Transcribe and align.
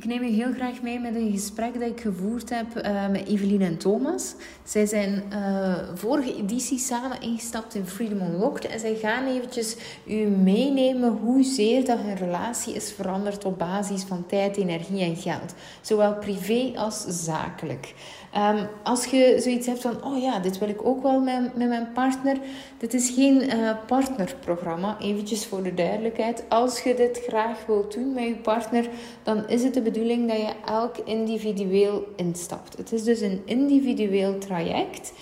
Ik 0.00 0.06
neem 0.06 0.24
je 0.24 0.30
heel 0.30 0.52
graag 0.52 0.82
mee 0.82 1.00
met 1.00 1.14
een 1.14 1.30
gesprek 1.30 1.72
dat 1.80 1.88
ik 1.88 2.00
gevoerd 2.00 2.50
heb 2.50 2.86
uh, 2.86 3.08
met 3.08 3.26
Evelien 3.26 3.62
en 3.62 3.76
Thomas. 3.76 4.34
Zij 4.64 4.86
zijn 4.86 5.22
uh, 5.32 5.74
vorige 5.94 6.36
editie 6.36 6.78
samen 6.78 7.20
ingestapt 7.20 7.74
in 7.74 7.86
Freedom 7.86 8.20
Unlocked. 8.20 8.66
En 8.66 8.80
zij 8.80 8.94
gaan 8.94 9.26
eventjes 9.26 9.76
u 10.06 10.14
meenemen 10.26 11.10
hoezeer 11.10 11.84
dat 11.84 11.98
hun 11.98 12.16
relatie 12.16 12.74
is 12.74 12.92
veranderd 12.92 13.44
op 13.44 13.58
basis 13.58 14.02
van 14.02 14.26
tijd, 14.26 14.56
energie 14.56 15.02
en 15.02 15.16
geld. 15.16 15.54
Zowel 15.80 16.14
privé 16.14 16.72
als 16.74 17.04
zakelijk. 17.06 17.94
Um, 18.36 18.68
als 18.82 19.04
je 19.04 19.36
zoiets 19.38 19.66
hebt 19.66 19.80
van, 19.80 20.04
oh 20.04 20.22
ja, 20.22 20.38
dit 20.38 20.58
wil 20.58 20.68
ik 20.68 20.86
ook 20.86 21.02
wel 21.02 21.20
met, 21.20 21.56
met 21.56 21.68
mijn 21.68 21.92
partner. 21.92 22.36
Dit 22.78 22.94
is 22.94 23.10
geen 23.10 23.42
uh, 23.42 23.70
partnerprogramma, 23.86 24.96
eventjes 25.00 25.46
voor 25.46 25.62
de 25.62 25.74
duidelijkheid. 25.74 26.44
Als 26.48 26.82
je 26.82 26.94
dit 26.94 27.24
graag 27.28 27.66
wilt 27.66 27.92
doen 27.94 28.12
met 28.12 28.24
je 28.24 28.34
partner, 28.34 28.88
dan 29.22 29.48
is 29.48 29.62
het 29.62 29.74
de 29.74 29.82
bedoeling 29.82 30.28
dat 30.28 30.36
je 30.36 30.52
elk 30.66 30.96
individueel 30.98 32.04
instapt. 32.16 32.76
Het 32.76 32.92
is 32.92 33.02
dus 33.04 33.20
een 33.20 33.42
individueel 33.44 34.38
traject. 34.38 35.12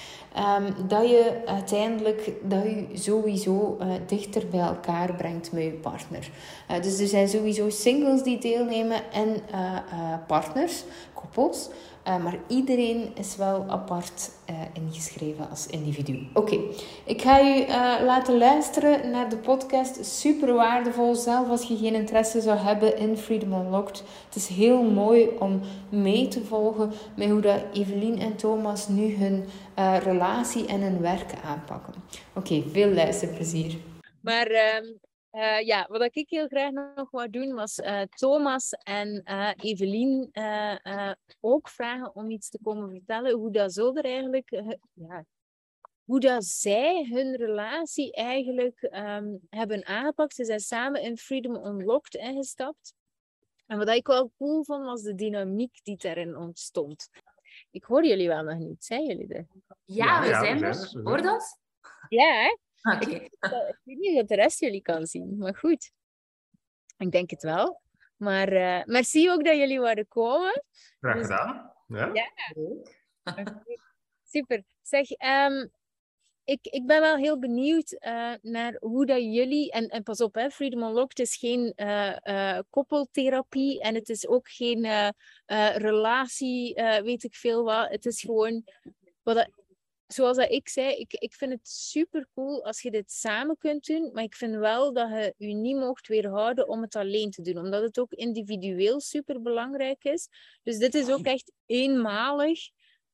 Um, 0.59 0.89
dat 0.89 1.09
je 1.09 1.33
uiteindelijk 1.47 2.33
dat 2.43 2.63
je 2.63 2.87
sowieso 2.95 3.79
uh, 3.81 3.87
dichter 4.07 4.43
bij 4.51 4.61
elkaar 4.61 5.15
brengt 5.15 5.53
met 5.53 5.63
je 5.63 5.71
partner. 5.71 6.31
Uh, 6.71 6.83
dus 6.83 7.01
er 7.01 7.07
zijn 7.07 7.29
sowieso 7.29 7.71
singles 7.71 8.23
die 8.23 8.39
deelnemen 8.39 9.01
en 9.13 9.29
partners, 10.27 10.85
koppels. 11.15 11.69
Uh, 12.07 12.23
maar 12.23 12.39
iedereen 12.47 13.11
is 13.15 13.37
wel 13.37 13.65
apart 13.69 14.31
uh, 14.51 14.57
ingeschreven 14.73 15.51
als 15.51 15.67
individu. 15.67 16.27
Oké, 16.35 16.59
ik 17.05 17.23
ga 17.23 17.43
u 17.43 17.61
uh, 17.61 17.69
laten 18.05 18.39
luisteren 18.39 19.11
naar 19.11 19.29
de 19.29 19.37
podcast. 19.37 20.05
Super 20.05 20.55
waardevol, 20.55 21.15
zelf 21.15 21.49
als 21.49 21.63
je 21.63 21.77
geen 21.77 21.95
interesse 21.95 22.41
zou 22.41 22.59
hebben 22.59 22.99
in 22.99 23.17
Freedom 23.17 23.53
Unlocked. 23.53 24.03
Het 24.27 24.37
is 24.37 24.47
heel 24.49 24.83
mooi 24.83 25.29
om 25.39 25.61
mee 25.89 26.29
te 26.29 26.45
volgen 26.45 26.93
met 27.17 27.31
hoe 27.31 27.41
dat 27.41 27.61
Evelien 27.73 28.19
en 28.19 28.37
Thomas 28.37 28.89
nu 28.89 29.17
hun 29.17 29.45
relatie 30.03 30.67
en 30.67 30.81
hun 30.81 31.01
werk 31.01 31.33
aanpakken. 31.45 31.95
Oké, 32.35 32.63
veel 32.73 32.91
luisterplezier. 32.91 33.77
Maar 34.21 34.47
ehm, 34.47 34.85
uh, 35.33 35.61
ja, 35.61 35.87
wat 35.89 36.17
ik 36.17 36.29
heel 36.31 36.47
graag 36.47 36.71
nog 36.71 37.11
wou 37.11 37.31
doen, 37.31 37.55
was 37.55 37.79
uh, 37.79 38.03
Thomas 38.03 38.71
en 38.73 39.23
uh, 39.25 39.51
Evelien 39.57 40.31
ook 41.41 41.69
vragen 41.69 42.15
om 42.15 42.31
iets 42.31 42.49
te 42.49 42.59
komen 42.63 42.91
vertellen. 42.91 43.33
Hoe 43.33 43.51
dat 43.53 43.73
zo 43.73 43.95
er 43.95 44.05
eigenlijk, 44.05 44.63
ja, 44.93 45.25
hoe 46.05 46.21
dat 46.21 46.45
zij 46.45 47.07
hun 47.11 47.37
relatie 47.37 48.13
eigenlijk 48.13 48.83
um, 48.83 49.41
hebben 49.51 49.87
aangepakt. 49.87 50.35
Ze 50.35 50.45
zijn 50.45 50.61
samen 50.61 51.03
in 51.03 51.17
Freedom 51.17 51.67
Unlocked 51.67 52.15
ingestapt. 52.15 52.95
En 53.67 53.79
wat 53.79 53.89
ik 53.89 54.07
wel 54.07 54.33
cool 54.39 54.65
vond, 54.65 54.85
was 54.85 55.03
de 55.03 55.15
dynamiek 55.15 55.81
die 55.83 55.97
daarin 55.97 56.37
ontstond. 56.37 57.09
Ik 57.71 57.85
hoor 57.85 58.05
jullie 58.05 58.29
wel 58.29 58.43
nog 58.43 58.59
niet, 58.59 58.85
zijn 58.85 59.07
jullie 59.07 59.35
er? 59.35 59.47
Ja, 59.85 60.05
ja 60.05 60.21
we 60.21 60.47
zijn 60.47 60.63
er. 60.63 61.03
Hoor 61.05 61.23
dat? 61.23 61.59
Ja, 62.09 62.33
hè? 62.33 62.57
Okay. 62.83 63.15
Ik, 63.15 63.23
ik, 63.23 63.79
weet 63.85 63.99
niet 63.99 64.21
of 64.21 64.27
de 64.27 64.35
rest 64.35 64.61
jullie 64.61 64.83
kan 64.83 65.07
zien, 65.07 65.39
maar 65.39 65.57
goed. 65.57 65.93
Ik 66.97 67.11
denk 67.11 67.31
het 67.31 67.43
wel. 67.43 67.81
Maar 68.17 68.53
uh, 68.53 68.85
merci 68.85 69.31
ook 69.31 69.45
dat 69.45 69.57
jullie 69.57 69.81
waren 69.81 70.09
komen. 70.09 70.63
Graag 71.01 71.17
dus- 71.17 71.27
gedaan. 71.27 71.73
ja. 71.87 72.11
ja. 72.13 72.33
Super. 74.33 74.65
Zeg, 74.83 75.11
um, 75.11 75.71
ik, 76.45 76.67
ik 76.67 76.87
ben 76.87 77.01
wel 77.01 77.17
heel 77.17 77.39
benieuwd 77.39 77.93
uh, 77.93 78.35
naar 78.43 78.77
hoe 78.81 79.07
dat 79.07 79.23
jullie... 79.23 79.71
En, 79.71 79.89
en 79.89 80.03
pas 80.03 80.21
op, 80.21 80.35
hè, 80.35 80.51
Freedom 80.51 80.83
Unlocked 80.83 81.19
is 81.19 81.37
geen 81.37 81.73
uh, 81.77 82.59
koppeltherapie 82.71 83.81
en 83.81 83.95
het 83.95 84.09
is 84.09 84.29
ook 84.29 84.49
geen 84.49 85.13
relatie, 85.75 86.75
weet 87.03 87.25
ik 87.25 87.35
veel 87.35 87.65
wat. 87.65 87.91
Het 87.91 88.07
is 88.07 88.21
gewoon... 88.21 88.65
Wat 89.23 89.51
zoals 90.09 90.37
dat 90.37 90.51
ik 90.51 90.69
zei, 90.69 90.95
ik, 90.95 91.13
ik 91.13 91.35
vind 91.35 91.53
het 91.53 91.69
super 91.69 92.29
cool 92.35 92.65
als 92.65 92.83
je 92.83 92.91
dit 92.91 93.13
samen 93.13 93.57
kunt 93.59 93.87
doen. 93.87 94.11
Maar 94.13 94.23
ik 94.23 94.35
vind 94.35 94.55
wel 94.55 94.93
dat 94.93 95.11
je 95.11 95.35
je 95.37 95.55
niet 95.55 95.77
mocht 95.77 96.09
weerhouden 96.09 96.69
om 96.69 96.83
het 96.83 96.97
alleen 96.97 97.31
te 97.31 97.43
doen. 97.43 97.59
Omdat 97.59 97.83
het 97.83 97.99
ook 97.99 98.13
individueel 98.13 99.01
super 99.01 99.43
belangrijk 99.43 100.05
is. 100.05 100.29
Dus 100.63 100.79
dit 100.79 100.95
is 100.95 101.11
ook 101.11 101.25
echt 101.25 101.53
eenmalig. 101.67 102.61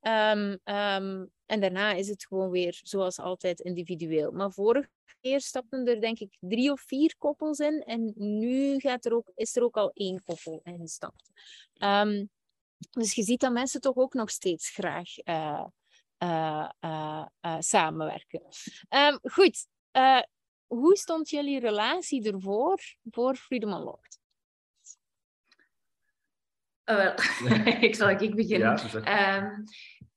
Um, 0.01 0.59
um, 0.65 1.31
en 1.47 1.61
daarna 1.61 1.93
is 1.93 2.09
het 2.09 2.27
gewoon 2.27 2.51
weer 2.51 2.81
zoals 2.83 3.19
altijd 3.19 3.61
individueel. 3.61 4.31
Maar 4.31 4.53
vorige 4.53 4.91
keer 5.21 5.41
stapten 5.41 5.87
er 5.87 6.01
denk 6.01 6.19
ik 6.19 6.37
drie 6.41 6.71
of 6.73 6.81
vier 6.81 7.15
koppels 7.19 7.59
in. 7.59 7.83
En 7.83 8.13
nu 8.17 8.79
gaat 8.79 9.05
er 9.05 9.15
ook, 9.15 9.33
is 9.35 9.57
er 9.57 9.63
ook 9.63 9.77
al 9.77 9.91
één 9.93 10.23
koppel 10.23 10.61
ingestapt. 10.63 11.31
Um, 11.79 12.31
dus 12.91 13.15
je 13.15 13.23
ziet 13.23 13.41
dat 13.41 13.53
mensen 13.53 13.81
toch 13.81 13.97
ook 13.97 14.15
nog 14.15 14.31
steeds 14.31 14.71
graag 14.71 15.09
uh, 15.25 15.65
samenwerken. 17.59 18.43
Um, 18.89 19.19
goed, 19.23 19.67
hoe 20.67 20.97
stond 20.97 21.29
jullie 21.29 21.61
relatie 21.61 22.33
ervoor 22.33 22.81
voor 23.11 23.35
Freedom 23.37 23.73
Unlocked? 23.73 24.19
Wel, 26.85 27.15
ik 27.89 27.95
zal 27.95 28.09
ik 28.09 28.35
beginnen. 28.35 28.81
Ja, 29.05 29.37
um, 29.37 29.65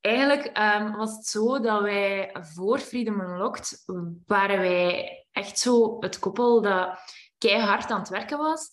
eigenlijk 0.00 0.58
um, 0.58 0.96
was 0.96 1.16
het 1.16 1.26
zo 1.26 1.60
dat 1.60 1.82
wij 1.82 2.30
voor 2.40 2.78
Freedom 2.78 3.20
Unlocked 3.20 3.84
waren 4.26 4.58
wij 4.58 5.26
echt 5.32 5.58
zo 5.58 5.96
het 6.00 6.18
koppel 6.18 6.62
dat 6.62 6.98
keihard 7.38 7.90
aan 7.90 7.98
het 7.98 8.08
werken 8.08 8.38
was. 8.38 8.70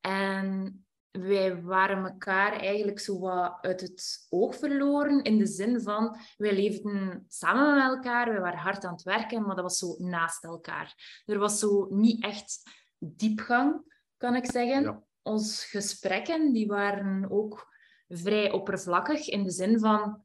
En 0.00 0.85
wij 1.18 1.62
waren 1.62 2.04
elkaar 2.04 2.52
eigenlijk 2.52 2.98
zo 2.98 3.18
wat 3.18 3.58
uit 3.60 3.80
het 3.80 4.26
oog 4.28 4.56
verloren. 4.56 5.22
In 5.22 5.38
de 5.38 5.46
zin 5.46 5.80
van, 5.80 6.16
wij 6.36 6.54
leefden 6.54 7.24
samen 7.28 7.74
met 7.74 7.96
elkaar, 7.96 8.32
we 8.32 8.40
waren 8.40 8.58
hard 8.58 8.84
aan 8.84 8.92
het 8.92 9.02
werken, 9.02 9.42
maar 9.42 9.54
dat 9.54 9.64
was 9.64 9.78
zo 9.78 9.94
naast 9.98 10.44
elkaar. 10.44 11.22
Er 11.24 11.38
was 11.38 11.58
zo 11.58 11.86
niet 11.90 12.22
echt 12.22 12.62
diepgang, 12.98 13.94
kan 14.16 14.34
ik 14.34 14.50
zeggen. 14.50 14.82
Ja. 14.82 15.02
Onze 15.22 15.66
gesprekken 15.66 16.52
die 16.52 16.66
waren 16.66 17.30
ook 17.30 17.74
vrij 18.08 18.50
oppervlakkig, 18.50 19.28
in 19.28 19.42
de 19.42 19.50
zin 19.50 19.78
van... 19.78 20.24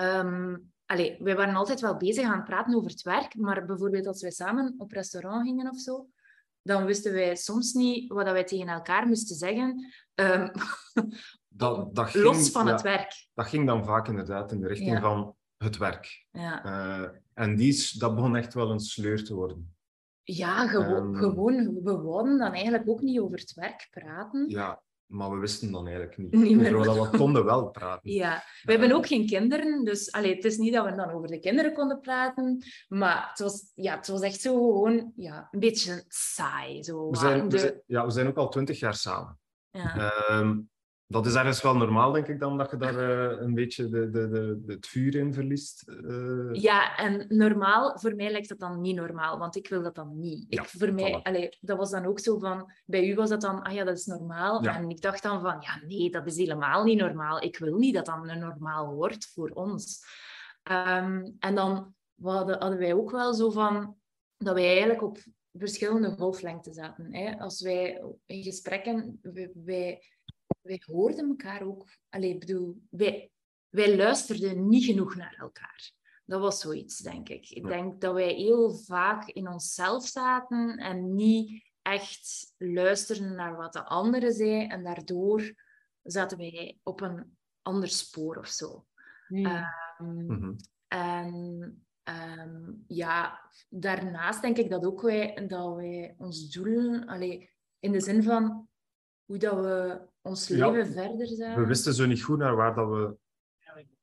Um, 0.00 0.72
allee, 0.86 1.16
wij 1.18 1.36
waren 1.36 1.54
altijd 1.54 1.80
wel 1.80 1.96
bezig 1.96 2.24
aan 2.24 2.36
het 2.36 2.44
praten 2.44 2.74
over 2.74 2.90
het 2.90 3.02
werk, 3.02 3.34
maar 3.34 3.64
bijvoorbeeld 3.66 4.06
als 4.06 4.22
wij 4.22 4.30
samen 4.30 4.74
op 4.78 4.92
restaurant 4.92 5.46
gingen 5.46 5.70
of 5.70 5.78
zo, 5.78 6.08
dan 6.62 6.84
wisten 6.84 7.12
wij 7.12 7.36
soms 7.36 7.72
niet 7.72 8.12
wat 8.12 8.30
wij 8.30 8.44
tegen 8.44 8.68
elkaar 8.68 9.06
moesten 9.06 9.36
zeggen. 9.36 9.92
Um, 10.14 10.50
dat, 11.48 11.94
dat 11.94 12.10
ging, 12.10 12.24
los 12.24 12.50
van 12.50 12.66
het 12.66 12.82
werk. 12.82 13.28
Dat 13.34 13.46
ging 13.46 13.66
dan 13.66 13.84
vaak 13.84 14.08
inderdaad 14.08 14.52
in 14.52 14.60
de 14.60 14.66
richting 14.66 15.00
van 15.00 15.34
het 15.56 15.76
werk. 15.76 16.26
Ja. 16.30 16.64
Uh, 16.64 17.08
en 17.34 17.56
die, 17.56 17.98
dat 17.98 18.14
begon 18.14 18.36
echt 18.36 18.54
wel 18.54 18.70
een 18.70 18.80
sleur 18.80 19.24
te 19.24 19.34
worden. 19.34 19.74
Ja, 20.22 20.66
gewo 20.66 20.94
um, 20.94 21.14
gewoon. 21.14 21.82
We 21.82 21.96
wouden 21.96 22.38
dan 22.38 22.52
eigenlijk 22.52 22.88
ook 22.88 23.00
niet 23.00 23.20
over 23.20 23.38
het 23.38 23.54
werk 23.54 23.88
praten. 23.90 24.48
Ja, 24.48 24.82
maar 25.10 25.30
we 25.30 25.38
wisten 25.38 25.72
dan 25.72 25.86
eigenlijk 25.86 26.16
niet. 26.16 26.32
niet 26.32 26.74
over 26.74 27.10
we 27.10 27.16
konden 27.16 27.44
wel 27.44 27.70
praten. 27.70 28.10
Ja, 28.20 28.44
we 28.62 28.72
hebben 28.72 28.92
ook 28.92 29.06
geen 29.06 29.26
kinderen, 29.26 29.84
dus 29.84 30.12
allee, 30.12 30.34
het 30.34 30.44
is 30.44 30.56
niet 30.56 30.72
dat 30.72 30.84
we 30.84 30.94
dan 30.94 31.10
over 31.10 31.28
de 31.28 31.38
kinderen 31.38 31.72
konden 31.72 32.00
praten, 32.00 32.64
maar 32.88 33.28
het 33.28 33.38
was, 33.38 33.72
ja, 33.74 33.96
het 33.96 34.08
was 34.08 34.20
echt 34.20 34.40
zo 34.40 34.72
gewoon 34.72 35.12
ja, 35.16 35.48
een 35.50 35.60
beetje 35.60 36.04
saai. 36.08 36.82
Zo, 36.82 37.10
we, 37.10 37.16
zijn, 37.16 37.48
de... 37.48 37.56
we 37.56 37.58
zijn, 37.58 37.82
ja, 37.86 38.04
we 38.04 38.10
zijn 38.10 38.26
ook 38.26 38.36
al 38.36 38.48
twintig 38.48 38.78
jaar 38.78 38.94
samen. 38.94 39.38
Ja. 39.70 40.12
Um, 40.30 40.70
dat 41.10 41.26
is 41.26 41.34
ergens 41.34 41.62
wel 41.62 41.76
normaal, 41.76 42.12
denk 42.12 42.26
ik 42.26 42.40
dan, 42.40 42.58
dat 42.58 42.70
je 42.70 42.76
daar 42.76 42.94
uh, 42.94 43.40
een 43.40 43.54
beetje 43.54 43.88
de, 43.88 44.10
de, 44.10 44.28
de, 44.28 44.62
het 44.72 44.86
vuur 44.86 45.14
in 45.14 45.34
verliest. 45.34 45.84
Uh... 45.88 46.52
Ja, 46.52 46.96
en 46.96 47.24
normaal, 47.28 47.98
voor 47.98 48.14
mij 48.14 48.30
lijkt 48.30 48.48
dat 48.48 48.58
dan 48.58 48.80
niet 48.80 48.96
normaal, 48.96 49.38
want 49.38 49.56
ik 49.56 49.68
wil 49.68 49.82
dat 49.82 49.94
dan 49.94 50.18
niet. 50.18 50.46
Ja, 50.48 50.62
ik, 50.62 50.68
voor 50.68 50.92
mij, 50.92 51.20
allee, 51.22 51.56
dat 51.60 51.76
was 51.76 51.90
dan 51.90 52.04
ook 52.04 52.20
zo 52.20 52.38
van, 52.38 52.72
bij 52.86 53.08
u 53.08 53.14
was 53.14 53.28
dat 53.28 53.40
dan, 53.40 53.62
ah 53.62 53.72
ja, 53.72 53.84
dat 53.84 53.98
is 53.98 54.06
normaal. 54.06 54.64
Ja. 54.64 54.76
En 54.76 54.90
ik 54.90 55.00
dacht 55.00 55.22
dan 55.22 55.40
van, 55.40 55.56
ja, 55.60 55.80
nee, 55.86 56.10
dat 56.10 56.26
is 56.26 56.36
helemaal 56.36 56.84
niet 56.84 56.98
normaal. 56.98 57.42
Ik 57.42 57.58
wil 57.58 57.76
niet 57.76 57.94
dat 57.94 58.06
dat 58.06 58.28
een 58.28 58.38
normaal 58.38 58.94
wordt 58.94 59.26
voor 59.26 59.50
ons. 59.50 60.04
Um, 60.70 61.36
en 61.38 61.54
dan 61.54 61.94
hadden, 62.22 62.58
hadden 62.58 62.78
wij 62.78 62.94
ook 62.94 63.10
wel 63.10 63.34
zo 63.34 63.50
van, 63.50 63.96
dat 64.36 64.54
wij 64.54 64.66
eigenlijk 64.66 65.02
op 65.02 65.18
verschillende 65.52 66.10
golflengten 66.10 66.74
zaten. 66.74 67.14
Hè? 67.14 67.38
Als 67.38 67.62
wij 67.62 68.02
in 68.26 68.42
gesprekken, 68.42 69.20
wij, 69.64 70.02
wij, 70.62 70.82
hoorden 70.84 71.28
elkaar 71.28 71.62
ook. 71.62 71.88
Allee, 72.08 72.38
bedoel, 72.38 72.82
wij, 72.90 73.30
wij 73.68 73.96
luisterden 73.96 74.68
niet 74.68 74.84
genoeg 74.84 75.14
naar 75.14 75.36
elkaar. 75.38 75.92
Dat 76.24 76.40
was 76.40 76.60
zoiets, 76.60 76.98
denk 76.98 77.28
ik. 77.28 77.50
Ik 77.50 77.66
denk 77.66 78.00
dat 78.00 78.14
wij 78.14 78.32
heel 78.32 78.76
vaak 78.76 79.28
in 79.28 79.48
onszelf 79.48 80.06
zaten 80.06 80.76
en 80.76 81.14
niet 81.14 81.70
echt 81.82 82.54
luisterden 82.56 83.34
naar 83.34 83.56
wat 83.56 83.72
de 83.72 83.84
anderen 83.84 84.32
zei. 84.32 84.66
En 84.66 84.84
daardoor 84.84 85.54
zaten 86.02 86.38
wij 86.38 86.78
op 86.82 87.00
een 87.00 87.36
ander 87.62 87.88
spoor 87.88 88.36
of 88.36 88.48
zo. 88.48 88.86
Mm. 89.28 89.64
Um, 90.00 90.56
En 90.88 91.84
Um, 92.10 92.84
ja, 92.86 93.40
daarnaast 93.68 94.42
denk 94.42 94.56
ik 94.56 94.70
dat 94.70 94.84
ook 94.84 95.00
wij, 95.00 95.46
dat 95.46 95.74
wij 95.74 96.14
ons 96.18 96.50
doelen, 96.50 97.06
allee, 97.06 97.50
in 97.78 97.92
de 97.92 98.00
zin 98.00 98.22
van 98.22 98.68
hoe 99.24 99.38
dat 99.38 99.54
we 99.54 100.08
ons 100.22 100.48
leven 100.48 100.86
verder 100.86 101.26
zagen. 101.26 101.60
We 101.60 101.66
wisten 101.66 101.94
zo 101.94 102.06
niet 102.06 102.22
goed 102.22 102.38
naar 102.38 102.56
waar 102.56 102.74
dat 102.74 102.88
we 102.88 103.16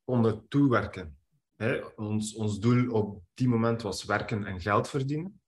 konden 0.04 0.48
toewerken. 0.48 1.18
Hè? 1.56 1.86
Ons, 1.96 2.36
ons 2.36 2.60
doel 2.60 2.92
op 2.92 3.22
die 3.34 3.48
moment 3.48 3.82
was 3.82 4.04
werken 4.04 4.46
en 4.46 4.62
geld 4.62 4.90
verdienen. 4.90 5.42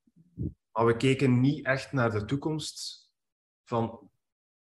Maar 0.71 0.85
we 0.85 0.97
keken 0.97 1.39
niet 1.39 1.65
echt 1.65 1.91
naar 1.91 2.11
de 2.11 2.25
toekomst 2.25 3.07
van 3.63 4.09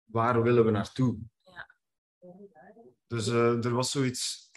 waar 0.04 0.44
willen 0.44 0.66
we 0.66 0.72
naartoe. 0.72 1.18
Ja. 1.44 1.76
Dus 3.08 3.28
uh, 3.28 3.66
er 3.66 3.74
was 3.74 3.92
zoiets 3.92 4.50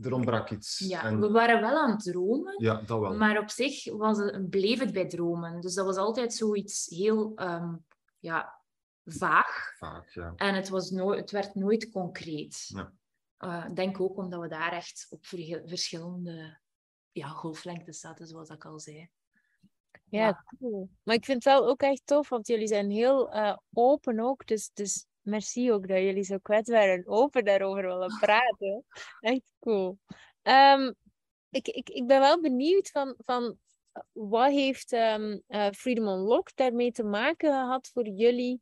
er 0.00 0.12
ontbrak 0.12 0.50
iets. 0.50 0.78
Ja, 0.78 1.04
en... 1.04 1.20
we 1.20 1.30
waren 1.30 1.60
wel 1.60 1.78
aan 1.78 1.90
het 1.90 2.02
dromen. 2.02 2.54
Ja, 2.62 2.82
dat 2.82 3.00
wel. 3.00 3.14
Maar 3.14 3.38
op 3.38 3.50
zich 3.50 3.92
was 3.92 4.18
het, 4.18 4.50
bleef 4.50 4.78
het 4.78 4.92
bij 4.92 5.08
dromen. 5.08 5.60
Dus 5.60 5.74
dat 5.74 5.86
was 5.86 5.96
altijd 5.96 6.34
zoiets 6.34 6.86
heel 6.86 7.32
um, 7.36 7.84
ja, 8.18 8.61
vaag. 9.04 9.74
Vaag, 9.76 10.14
ja. 10.14 10.32
En 10.36 10.54
het, 10.54 10.68
was 10.68 10.90
no 10.90 11.10
het 11.10 11.30
werd 11.30 11.54
nooit 11.54 11.90
concreet. 11.90 12.64
Ja. 12.66 12.92
Uh, 13.38 13.74
denk 13.74 14.00
ook 14.00 14.16
omdat 14.16 14.40
we 14.40 14.48
daar 14.48 14.72
echt 14.72 15.06
op 15.10 15.26
verschillende 15.64 16.58
ja, 17.12 17.28
golflengtes 17.28 18.00
zaten, 18.00 18.26
zoals 18.26 18.48
ik 18.48 18.64
al 18.64 18.80
zei. 18.80 19.10
Ja, 20.04 20.44
cool. 20.58 20.88
Maar 21.02 21.14
ik 21.14 21.24
vind 21.24 21.44
het 21.44 21.54
wel 21.54 21.68
ook 21.68 21.82
echt 21.82 22.02
tof, 22.04 22.28
want 22.28 22.46
jullie 22.46 22.66
zijn 22.66 22.90
heel 22.90 23.34
uh, 23.34 23.56
open 23.72 24.20
ook. 24.20 24.46
Dus, 24.46 24.70
dus 24.74 25.06
merci 25.20 25.72
ook 25.72 25.88
dat 25.88 25.98
jullie 25.98 26.22
zo 26.22 26.38
kwetsbaar 26.38 26.88
en 26.88 27.08
open 27.08 27.44
daarover 27.44 27.82
willen 27.82 28.18
praten. 28.20 28.84
Echt 29.20 29.52
cool. 29.58 29.98
Um, 30.42 30.94
ik, 31.50 31.68
ik, 31.68 31.88
ik 31.90 32.06
ben 32.06 32.20
wel 32.20 32.40
benieuwd 32.40 32.90
van, 32.90 33.14
van 33.24 33.58
wat 34.12 34.50
heeft 34.50 34.92
um, 34.92 35.42
uh, 35.48 35.70
Freedom 35.70 36.06
Unlocked 36.08 36.56
daarmee 36.56 36.92
te 36.92 37.04
maken 37.04 37.50
gehad 37.50 37.90
voor 37.92 38.08
jullie 38.08 38.60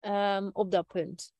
um, 0.00 0.50
op 0.52 0.70
dat 0.70 0.86
punt? 0.86 1.34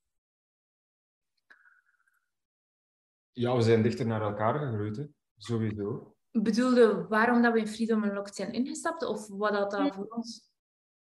Ja, 3.32 3.56
we 3.56 3.62
zijn 3.62 3.82
dichter 3.82 4.06
naar 4.06 4.22
elkaar 4.22 4.58
gegroeid, 4.58 4.96
hè? 4.96 5.04
sowieso. 5.36 6.14
Bedoelde 6.30 7.06
waarom 7.08 7.42
dat 7.42 7.52
we 7.52 7.58
in 7.58 7.68
Freedom 7.68 8.04
Unlocked 8.04 8.34
zijn 8.34 8.52
ingestapt 8.52 9.04
of 9.04 9.28
wat 9.28 9.52
dat 9.52 9.70
dan 9.70 9.92
voor 9.92 10.06
ons 10.06 10.50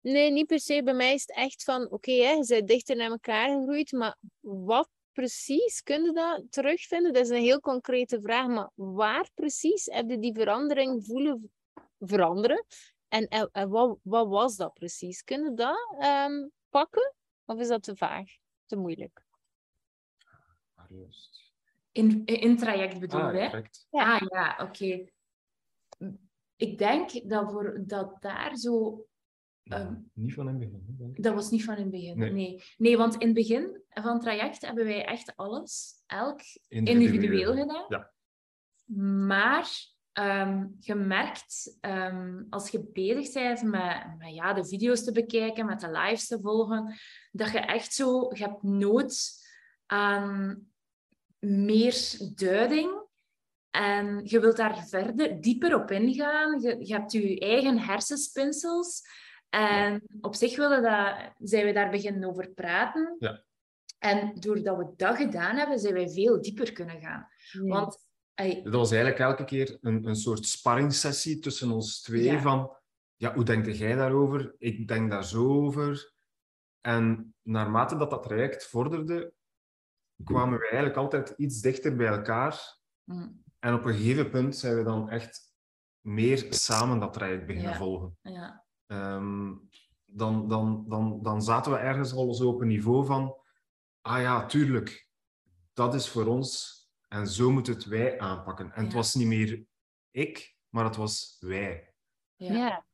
Nee, 0.05 0.31
niet 0.31 0.47
per 0.47 0.61
se. 0.61 0.83
Bij 0.83 0.95
mij 0.95 1.15
is 1.15 1.21
het 1.21 1.37
echt 1.37 1.65
van, 1.65 1.85
oké, 1.85 1.95
okay, 1.95 2.15
je 2.15 2.45
bent 2.49 2.69
dichter 2.69 2.97
naar 2.97 3.11
elkaar 3.11 3.49
gegroeid, 3.49 3.93
maar 3.93 4.17
wat 4.41 4.89
precies 5.13 5.83
kun 5.83 6.03
je 6.03 6.13
dat 6.13 6.43
terugvinden? 6.51 7.13
Dat 7.13 7.23
is 7.23 7.29
een 7.29 7.43
heel 7.43 7.61
concrete 7.61 8.21
vraag, 8.21 8.47
maar 8.47 8.71
waar 8.75 9.29
precies 9.35 9.85
heb 9.85 10.11
je 10.11 10.19
die 10.19 10.35
verandering 10.35 11.05
voelen 11.07 11.53
veranderen? 11.99 12.65
En, 13.09 13.29
en, 13.29 13.69
wat, 13.69 13.99
wat, 14.03 14.29
was 14.29 14.57
dat 14.57 14.73
precies? 14.73 15.23
Kun 15.23 15.45
je 15.45 15.55
dat 15.55 15.97
um, 16.03 16.51
pakken? 16.69 17.15
Of 17.45 17.59
is 17.59 17.69
dat 17.69 17.83
te 17.83 17.97
vaag, 17.97 18.31
te 18.67 18.77
moeilijk? 18.77 19.23
In, 21.93 22.25
in 22.25 22.57
traject 22.57 23.01
bedoel 23.01 23.21
ah, 23.21 23.33
je? 23.33 23.65
Ja. 23.91 24.15
Ah 24.15 24.21
ja, 24.29 24.59
oké. 24.61 25.07
Ik 26.57 26.79
denk 26.79 27.29
dat, 27.29 27.51
voor, 27.51 27.83
dat 27.87 28.23
daar 28.23 28.57
zo 28.57 29.05
Ehm, 29.65 29.95
niet 30.13 30.35
van 30.35 30.49
in 30.49 30.61
het 30.61 30.87
begin. 30.87 31.15
Dat 31.17 31.35
was 31.35 31.51
niet 31.51 31.65
van 31.65 31.77
in 31.77 31.83
het 31.83 31.91
begin, 31.91 32.19
nee. 32.19 32.63
nee. 32.77 32.97
want 32.97 33.15
in 33.15 33.27
het 33.27 33.37
begin 33.37 33.83
van 33.89 34.13
het 34.13 34.23
traject 34.23 34.67
hebben 34.67 34.85
wij 34.85 35.05
echt 35.05 35.37
alles, 35.37 36.03
elk 36.07 36.41
individueel, 36.69 37.57
gedaan. 37.57 37.85
Ja. 37.89 38.13
Maar 39.27 39.94
um, 40.21 40.77
je 40.81 40.95
merkt, 40.95 41.77
ehm, 41.81 42.43
als 42.51 42.69
je 42.69 42.91
bezig 42.93 43.33
bent 43.33 43.63
met, 43.63 44.19
met 44.19 44.35
ja, 44.35 44.53
de 44.53 44.67
video's 44.67 45.05
te 45.05 45.13
bekijken, 45.13 45.67
met 45.67 45.81
de 45.81 45.91
lives 45.91 46.27
te 46.27 46.41
volgen, 46.41 46.95
dat 47.33 47.51
je 47.51 47.59
echt 47.59 47.95
zo, 47.95 48.31
je 48.33 48.43
hebt 48.45 48.63
nood 48.63 49.43
aan 49.87 50.67
meer 51.39 52.19
duiding. 52.35 53.03
En 53.71 54.21
je 54.25 54.41
wilt 54.41 54.57
daar 54.57 54.87
verder, 54.87 55.41
dieper 55.41 55.75
op 55.75 55.91
ingaan. 55.91 56.61
Je, 56.61 56.87
je 56.87 56.93
hebt 56.93 57.13
je 57.13 57.39
eigen 57.39 57.79
hersenspinsels 57.79 59.03
en 59.49 60.03
op 60.21 60.35
zich 60.35 60.57
willen 60.57 60.83
dat, 60.83 61.33
zijn 61.39 61.67
we 61.67 61.73
daar 61.73 61.91
beginnen 61.91 62.29
over 62.29 62.51
praten. 62.51 63.17
Ja. 63.19 63.43
En 63.99 64.35
doordat 64.35 64.77
we 64.77 64.93
dat 64.97 65.17
gedaan 65.17 65.57
hebben, 65.57 65.79
zijn 65.79 65.95
wij 65.95 66.09
veel 66.09 66.41
dieper 66.41 66.73
kunnen 66.73 67.01
gaan. 67.01 67.29
Want, 67.53 68.04
Dat 68.35 68.73
was 68.73 68.91
eigenlijk 68.91 69.21
elke 69.21 69.45
keer 69.45 69.79
een, 69.81 70.07
een 70.07 70.17
soort 70.17 70.47
sparringssessie 70.47 71.39
tussen 71.39 71.71
ons 71.71 72.01
twee. 72.01 72.39
Van, 72.39 72.77
ja, 73.17 73.35
hoe 73.35 73.45
denk 73.45 73.67
jij 73.67 73.95
daarover? 73.95 74.55
Ik 74.59 74.89
denk 74.89 75.11
daar 75.11 75.25
zo 75.25 75.49
over. 75.49 76.13
En 76.81 77.35
naarmate 77.43 77.97
dat 77.97 78.11
dat 78.11 78.23
traject 78.23 78.67
vorderde, 78.67 79.33
kwamen 80.25 80.59
we 80.59 80.65
eigenlijk 80.65 80.97
altijd 80.97 81.35
iets 81.37 81.61
dichter 81.61 81.97
bij 81.97 82.07
elkaar. 82.07 82.79
Mm. 83.05 83.43
En 83.59 83.75
op 83.75 83.85
een 83.85 83.95
gegeven 83.95 84.31
punt 84.31 84.57
zijn 84.57 84.77
we 84.77 84.83
dan 84.83 85.11
echt 85.11 85.55
meer 86.01 86.47
samen 86.51 87.01
dat 87.01 87.13
traject 87.13 87.47
beginnen 87.47 87.75
volgen. 87.75 88.19
Ja. 88.23 88.65
Ehm, 88.87 89.53
dan, 90.05 90.49
dan, 90.49 90.85
dan, 90.89 91.23
dan 91.23 91.43
zaten 91.43 91.73
we 91.73 91.79
ergens 91.79 92.13
al 92.13 92.35
zo 92.35 92.49
op 92.49 92.61
een 92.61 92.69
niveau 92.69 93.07
van, 93.07 93.37
ah 94.01 94.21
ja, 94.21 94.47
tuurlijk, 94.47 95.09
dat 95.73 95.95
is 95.95 96.09
voor 96.09 96.27
ons 96.27 96.83
en 97.09 97.27
zo 97.27 97.51
moeten 97.51 97.75
het 97.75 97.85
wij 97.85 98.19
aanpakken. 98.19 98.73
En 98.73 98.85
het 98.85 98.93
was 98.93 99.15
niet 99.15 99.27
meer 99.27 99.65
ik, 100.11 100.57
maar 100.69 100.85
het 100.85 100.97
was 100.97 101.37
wij. 101.41 101.95
Ja. 102.37 102.85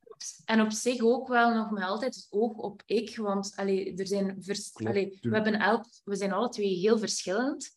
En 0.44 0.60
op 0.60 0.70
zich 0.70 1.02
ook 1.02 1.28
wel 1.28 1.54
nog 1.54 1.70
maar 1.70 1.84
altijd 1.84 2.14
het 2.14 2.26
oog 2.30 2.56
op 2.56 2.82
ik, 2.86 3.16
want 3.16 3.52
allee, 3.56 3.96
er 3.96 4.06
zijn 4.06 4.42
vers... 4.42 4.74
allee, 4.74 5.18
we, 5.20 5.34
hebben 5.34 5.60
elk... 5.60 5.84
we 6.04 6.16
zijn 6.16 6.32
alle 6.32 6.48
twee 6.48 6.74
heel 6.74 6.98
verschillend. 6.98 7.76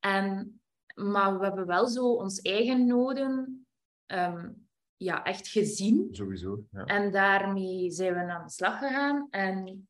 En... 0.00 0.58
Maar 0.94 1.38
we 1.38 1.44
hebben 1.44 1.66
wel 1.66 1.86
zo 1.86 2.12
ons 2.12 2.40
eigen 2.40 2.86
noden 2.86 3.66
ehm, 4.06 4.50
ja, 4.96 5.24
echt 5.24 5.48
gezien. 5.48 6.08
Sowieso. 6.10 6.64
Ja. 6.70 6.84
En 6.84 7.12
daarmee 7.12 7.90
zijn 7.90 8.14
we 8.14 8.32
aan 8.32 8.44
de 8.44 8.52
slag 8.52 8.78
gegaan. 8.78 9.26
En 9.30 9.88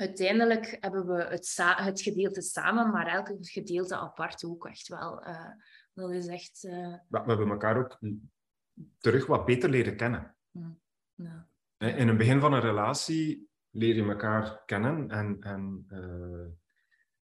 uiteindelijk 0.00 0.76
hebben 0.80 1.06
we 1.06 1.22
het, 1.22 1.56
het 1.76 2.00
gedeelte 2.00 2.40
samen, 2.40 2.90
maar 2.90 3.06
elke 3.06 3.36
gedeelte 3.40 3.96
apart 3.96 4.44
ook 4.44 4.66
echt 4.66 4.88
wel. 4.88 5.26
Uh, 5.26 5.50
dat 5.92 6.10
is 6.10 6.26
echt... 6.26 6.64
Uh... 6.64 6.94
We 7.08 7.18
hebben 7.24 7.50
elkaar 7.50 7.76
ook 7.76 7.98
terug 8.98 9.26
wat 9.26 9.44
beter 9.44 9.70
leren 9.70 9.96
kennen. 9.96 10.36
Mm, 10.50 10.80
ja. 11.14 11.48
In 11.78 12.08
het 12.08 12.16
begin 12.16 12.40
van 12.40 12.52
een 12.52 12.60
relatie 12.60 13.48
leer 13.70 13.94
je 13.94 14.02
elkaar 14.02 14.62
kennen 14.64 15.10
en, 15.10 15.40
en 15.40 15.86
uh, 15.88 16.46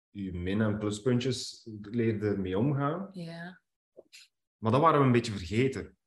je 0.09 0.33
min- 0.33 0.61
en 0.61 0.77
pluspuntjes 0.77 1.67
leerde 1.81 2.37
mee 2.37 2.57
omgaan. 2.57 3.09
Ja. 3.11 3.61
Maar 4.57 4.71
dat 4.71 4.81
waren 4.81 4.99
we 4.99 5.05
een 5.05 5.11
beetje 5.11 5.31
vergeten 5.31 5.97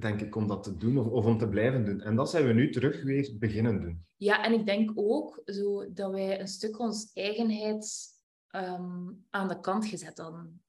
denk 0.00 0.20
ik, 0.20 0.36
om 0.36 0.46
dat 0.46 0.62
te 0.62 0.76
doen 0.76 0.98
of, 0.98 1.06
of, 1.06 1.24
om 1.24 1.38
te 1.38 1.48
blijven 1.48 1.84
doen. 1.84 2.00
En 2.00 2.16
dat 2.16 2.30
zijn 2.30 2.46
we 2.46 2.52
nu 2.52 2.70
terug 2.70 3.02
weer 3.02 3.34
beginnen 3.38 3.80
doen. 3.80 4.04
Ja, 4.16 4.44
en 4.44 4.52
ik 4.52 4.66
denk 4.66 4.92
ook 4.94 5.42
zo 5.44 5.92
dat 5.92 6.10
wij 6.10 6.40
een 6.40 6.48
stuk 6.48 6.78
ons 6.78 7.10
eigenheid 7.12 8.08
ehm, 8.48 9.12
aan 9.30 9.48
de 9.48 9.60
kant 9.60 9.86
gezet 9.86 10.18
hadden. 10.18 10.60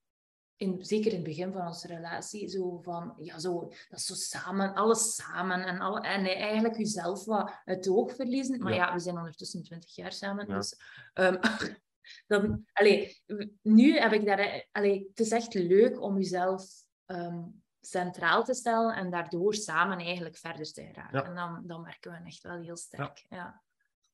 In, 0.56 0.86
zeker 0.86 1.10
in 1.10 1.16
het 1.16 1.28
begin 1.28 1.52
van 1.52 1.68
onze 1.68 1.88
relatie, 1.88 2.48
zo 2.48 2.80
van, 2.82 3.14
ja, 3.18 3.40
zo, 3.40 3.60
dat 3.90 4.00
is 4.00 4.06
zo 4.06 4.14
samen, 4.14 4.74
alles 4.74 5.16
samen 5.16 5.64
en, 5.64 5.80
alle, 5.80 6.02
en 6.02 6.26
eigenlijk 6.26 6.78
jezelf 6.78 7.26
wat 7.26 7.52
uit 7.66 7.86
het 7.86 7.90
oog 7.90 8.16
verliezen. 8.16 8.60
Maar 8.60 8.74
ja, 8.74 8.94
we 8.94 9.00
zijn 9.00 9.18
ondertussen 9.18 9.64
20 9.64 9.96
jaar 9.96 10.12
samen, 10.12 10.48
dus 10.48 10.76
um, 11.14 11.40
dan, 12.28 12.66
allee, 12.74 13.22
nu 13.62 13.98
heb 13.98 14.14
ik 14.14 14.26
daar, 14.26 14.68
allee, 14.72 15.08
het 15.10 15.20
is 15.20 15.32
echt 15.32 15.54
leuk 15.54 16.02
om 16.02 16.16
jezelf 16.16 16.86
um, 17.06 17.64
centraal 17.90 18.44
te 18.44 18.54
stellen 18.54 18.96
en 18.96 19.10
daardoor 19.10 19.54
samen 19.54 19.98
eigenlijk 19.98 20.38
verder 20.38 20.74
te 20.74 20.86
geraken. 20.86 21.26
En 21.26 21.36
dan, 21.36 21.64
dan 21.66 21.82
merken 21.82 22.12
we 22.12 22.18
echt 22.26 22.44
wel 22.44 22.62
heel 22.62 22.78
sterk. 22.78 23.26
Ja. 23.30 23.62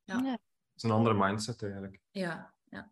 Ja. 0.03 0.17
ja. 0.23 0.31
Het 0.31 0.41
is 0.75 0.83
een 0.83 0.91
andere 0.91 1.15
mindset 1.15 1.63
eigenlijk. 1.63 1.99
Ja, 2.11 2.53
ja. 2.69 2.91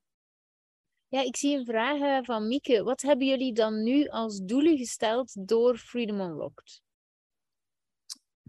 Ja, 1.08 1.22
ik 1.22 1.36
zie 1.36 1.58
een 1.58 1.66
vraag 1.66 2.00
eh, 2.00 2.26
van 2.26 2.48
Mieke. 2.48 2.84
Wat 2.84 3.02
hebben 3.02 3.28
jullie 3.28 3.54
dan 3.54 3.84
nu 3.84 4.08
als 4.08 4.40
doelen 4.40 4.78
gesteld 4.78 5.48
door 5.48 5.78
Freedom 5.78 6.20
Unlocked? 6.20 6.82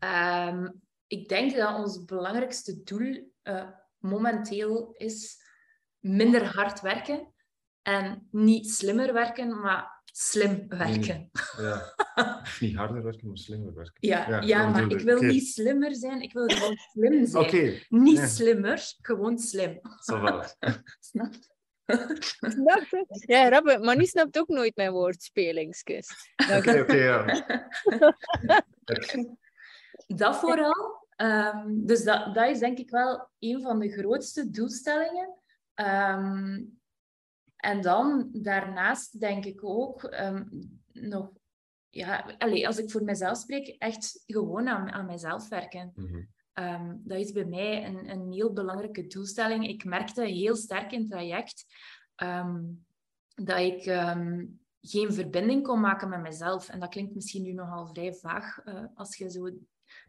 Um, 0.05 0.83
ik 1.07 1.29
denk 1.29 1.57
dat 1.57 1.79
ons 1.79 2.05
belangrijkste 2.05 2.83
doel 2.83 3.33
uh, 3.43 3.71
momenteel 3.99 4.93
is 4.93 5.41
minder 5.99 6.55
hard 6.55 6.81
werken. 6.81 7.35
En 7.83 8.29
niet 8.31 8.71
slimmer 8.71 9.13
werken, 9.13 9.61
maar 9.61 10.02
slim 10.13 10.69
werken. 10.69 11.31
Ja. 11.59 11.95
niet 12.61 12.77
harder 12.77 13.03
werken, 13.03 13.29
maar 13.29 13.37
slimmer 13.37 13.75
werken. 13.75 13.95
Ja, 14.09 14.41
ja, 14.41 14.69
maar 14.69 14.91
ik 14.91 15.01
wil 15.01 15.23
niet 15.23 15.47
slimmer 15.49 15.95
zijn, 15.95 16.21
ik 16.21 16.33
wil 16.33 16.47
gewoon 16.47 16.77
slim 16.77 17.27
zijn. 17.27 17.45
Okay. 17.45 17.87
Niet 17.89 18.19
slimmer, 18.19 18.95
gewoon 19.01 19.39
slim. 19.39 19.81
Snap 21.01 21.35
Snap 22.39 22.87
je? 22.91 23.07
Ja, 23.27 23.49
Rabbe, 23.49 23.79
maar 23.79 23.97
nu 23.97 24.05
snapt 24.05 24.39
ook 24.39 24.49
nooit 24.49 24.77
mijn 24.77 24.93
woordspelingskus. 24.93 26.09
Oké, 26.57 26.81
oké, 26.81 26.95
ja. 26.95 27.45
dat 30.07 30.37
vooral. 30.37 31.01
Um, 31.17 31.87
dus 31.87 32.05
dat, 32.05 32.35
dat 32.35 32.49
is 32.49 32.59
denk 32.59 32.79
ik 32.79 32.91
wel 32.91 33.31
een 33.39 33.61
van 33.61 33.79
de 33.79 33.91
grootste 33.91 34.51
doelstellingen 34.51 35.43
Ehm, 35.75 36.61
en 37.63 37.81
dan 37.81 38.29
daarnaast 38.33 39.21
denk 39.21 39.45
ik 39.45 39.65
ook 39.65 40.05
ehm, 40.05 40.45
nog, 40.93 41.31
ja, 41.89 42.35
allez, 42.39 42.65
als 42.65 42.79
ik 42.79 42.91
voor 42.91 43.03
mezelf 43.03 43.37
spreek, 43.37 43.77
echt 43.79 44.23
gewoon 44.27 44.69
aan, 44.69 44.91
aan 44.91 45.07
mezelf 45.07 45.49
werken. 45.49 45.93
Mhm. 45.95 46.23
Ehm, 46.53 46.95
dat 46.99 47.19
is 47.19 47.33
bij 47.33 47.45
mij 47.45 47.87
een, 47.87 48.11
een 48.11 48.33
heel 48.33 48.53
belangrijke 48.53 49.07
doelstelling. 49.07 49.69
Ik 49.69 49.85
merkte 49.85 50.25
heel 50.25 50.57
sterk 50.57 50.93
in 50.93 51.01
het 51.01 51.11
traject 51.11 51.65
dat 53.35 53.59
ik 53.59 53.83
geen 54.81 55.13
verbinding 55.13 55.63
kon 55.63 55.81
maken 55.81 56.09
met 56.09 56.21
mezelf. 56.21 56.69
En 56.69 56.81
dat 56.81 56.89
klinkt 56.89 57.15
misschien 57.15 57.43
nu 57.43 57.53
nogal 57.53 57.87
vrij 57.87 58.15
vaag 58.15 58.65
uh, 58.65 58.85
als 58.95 59.17
je 59.17 59.31
zo 59.31 59.51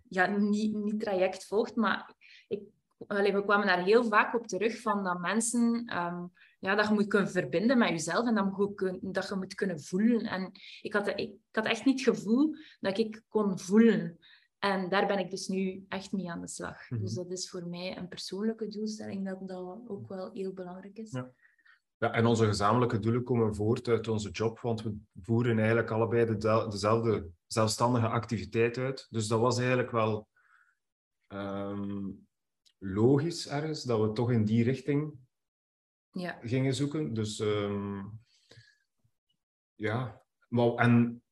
ja, 0.10 0.26
niet, 0.26 0.76
niet 0.76 1.00
traject 1.00 1.46
volgt, 1.46 1.76
maar 1.76 2.16
ik, 2.48 2.62
allee, 3.08 3.34
we 3.34 3.44
kwamen 3.44 3.68
daar 3.68 3.84
heel 3.84 4.04
vaak 4.04 4.36
op 4.36 4.48
terug 4.48 4.82
van 4.82 5.04
dat 5.04 5.20
mensen, 5.20 5.86
ja, 6.64 6.76
dat 6.76 6.88
je 6.88 6.94
moet 6.94 7.08
kunnen 7.08 7.30
verbinden 7.30 7.78
met 7.78 7.90
jezelf 7.90 8.28
en 8.28 8.36
dat 8.36 8.56
je, 8.58 9.00
dat 9.02 9.28
je 9.28 9.36
moet 9.36 9.56
kunnen 9.56 9.82
voelen. 9.82 10.22
En 10.22 10.52
ik 10.82 10.94
had, 10.94 11.08
ik, 11.20 11.32
had 11.52 11.66
echt 11.66 11.86
niet 11.86 12.06
het 12.06 12.16
gevoel 12.16 12.56
dat 12.80 12.98
ik 12.98 13.24
kon 13.28 13.60
voelen. 13.60 14.18
En 14.60 14.90
daar 14.90 15.08
ben 15.08 15.20
ik 15.20 15.30
dus 15.30 15.48
nu 15.48 15.86
echt 15.88 16.12
mee 16.12 16.32
aan 16.32 16.42
de 16.42 16.48
slag. 16.48 16.90
Mhm. 16.90 17.02
Dus 17.02 17.14
dat 17.14 17.32
is 17.32 17.50
voor 17.50 17.68
mij 17.68 17.98
een 17.98 18.08
persoonlijke 18.08 18.68
doelstelling 18.68 19.26
dat 19.26 19.48
dat 19.48 19.80
ook 19.88 20.08
wel 20.08 20.32
heel 20.34 20.54
belangrijk 20.54 20.98
is. 20.98 21.12
Ja. 21.12 21.32
Ja, 21.98 22.12
en 22.12 22.26
onze 22.26 22.46
gezamenlijke 22.46 23.00
doelen 23.00 23.24
komen 23.24 23.56
voort 23.56 23.88
uit 23.88 24.08
onze 24.08 24.30
job, 24.30 24.60
want 24.60 24.82
we 24.82 24.96
voeren 25.22 25.58
eigenlijk 25.58 25.92
allebei 25.92 26.26
de, 26.26 26.68
dezelfde 26.70 27.30
zelfstandige 27.48 28.08
activiteit 28.08 28.78
uit. 28.78 29.08
Dus 29.10 29.28
dat 29.28 29.40
was 29.40 29.58
eigenlijk 29.58 29.92
wel 29.92 30.28
ehm, 31.28 32.10
logisch 32.78 33.48
ergens, 33.48 33.84
dat 33.84 34.00
we 34.02 34.12
toch 34.12 34.32
in 34.32 34.46
die 34.46 34.64
richting 34.64 35.22
ja. 36.14 36.40
gingen 36.42 36.76
zoeken. 36.76 37.14
Dus 37.14 37.40
um, 37.40 38.20
ja, 39.76 40.22
maar, 40.48 40.74
en 40.76 41.24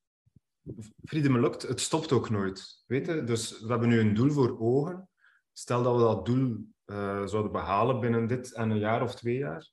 Freedom 1.04 1.40
lukt, 1.40 1.62
het 1.62 1.80
stopt 1.80 2.12
ook 2.12 2.30
nooit. 2.30 2.84
Weet 2.86 3.06
je? 3.06 3.24
Dus 3.24 3.60
we 3.60 3.68
hebben 3.68 3.88
nu 3.88 4.00
een 4.00 4.14
doel 4.14 4.30
voor 4.30 4.60
ogen. 4.60 5.08
Stel 5.52 5.82
dat 5.82 5.94
we 5.94 6.00
dat 6.00 6.26
doel 6.26 6.66
uh, 6.86 7.26
zouden 7.26 7.52
behalen 7.52 8.00
binnen 8.00 8.26
dit 8.26 8.52
en 8.52 8.70
een 8.70 8.78
jaar 8.78 9.02
of 9.02 9.14
twee 9.14 9.36
jaar, 9.36 9.70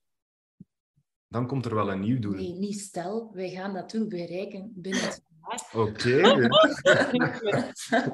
dan 1.27 1.47
komt 1.47 1.65
er 1.65 1.75
wel 1.75 1.91
een 1.91 1.99
nieuw 1.99 2.19
doel. 2.19 2.33
Nee, 2.33 2.53
niet 2.53 2.79
stel, 2.79 3.31
wij 3.33 3.49
gaan 3.49 3.73
dat 3.73 3.91
doel 3.91 4.07
bereiken 4.07 4.71
binnen 4.75 5.01
het 5.01 5.21
jaar. 5.41 5.83
Oké. 5.85 6.49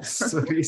Sorry. 0.28 0.64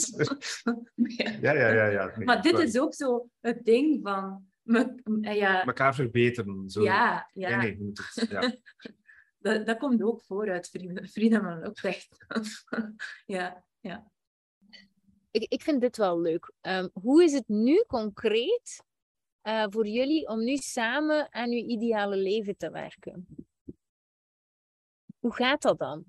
Ja, 1.40 1.52
ja, 1.52 1.68
ja. 1.68 1.86
ja. 1.86 2.12
maar 2.24 2.42
dit 2.42 2.58
is 2.58 2.78
ook 2.78 2.94
zo 2.94 3.28
het 3.40 3.64
ding 3.64 4.00
van... 4.02 4.47
Me, 4.68 5.00
eh, 5.20 5.36
ja. 5.36 5.64
Mekaar 5.64 5.94
verbeteren. 5.94 6.70
Zo. 6.70 6.82
Ja, 6.82 7.30
ja. 7.32 7.56
Nee, 7.56 7.76
nee, 7.76 7.92
het, 7.94 8.28
ja. 8.30 8.54
dat, 9.38 9.66
dat 9.66 9.78
komt 9.78 10.02
ook 10.02 10.22
voor 10.22 10.50
uit 10.50 10.68
Freedom 11.10 11.46
ook 11.46 11.78
echt. 11.78 12.26
ja, 13.26 13.64
ja. 13.80 14.10
Ik, 15.30 15.42
ik 15.48 15.62
vind 15.62 15.80
dit 15.80 15.96
wel 15.96 16.20
leuk. 16.20 16.52
Um, 16.60 16.90
hoe 16.92 17.24
is 17.24 17.32
het 17.32 17.48
nu 17.48 17.84
concreet 17.86 18.84
uh, 19.42 19.64
voor 19.68 19.86
jullie 19.86 20.28
om 20.28 20.44
nu 20.44 20.56
samen 20.56 21.32
aan 21.32 21.50
uw 21.50 21.64
ideale 21.64 22.16
leven 22.16 22.56
te 22.56 22.70
werken? 22.70 23.26
Hoe 25.18 25.34
gaat 25.34 25.62
dat 25.62 25.78
dan? 25.78 26.04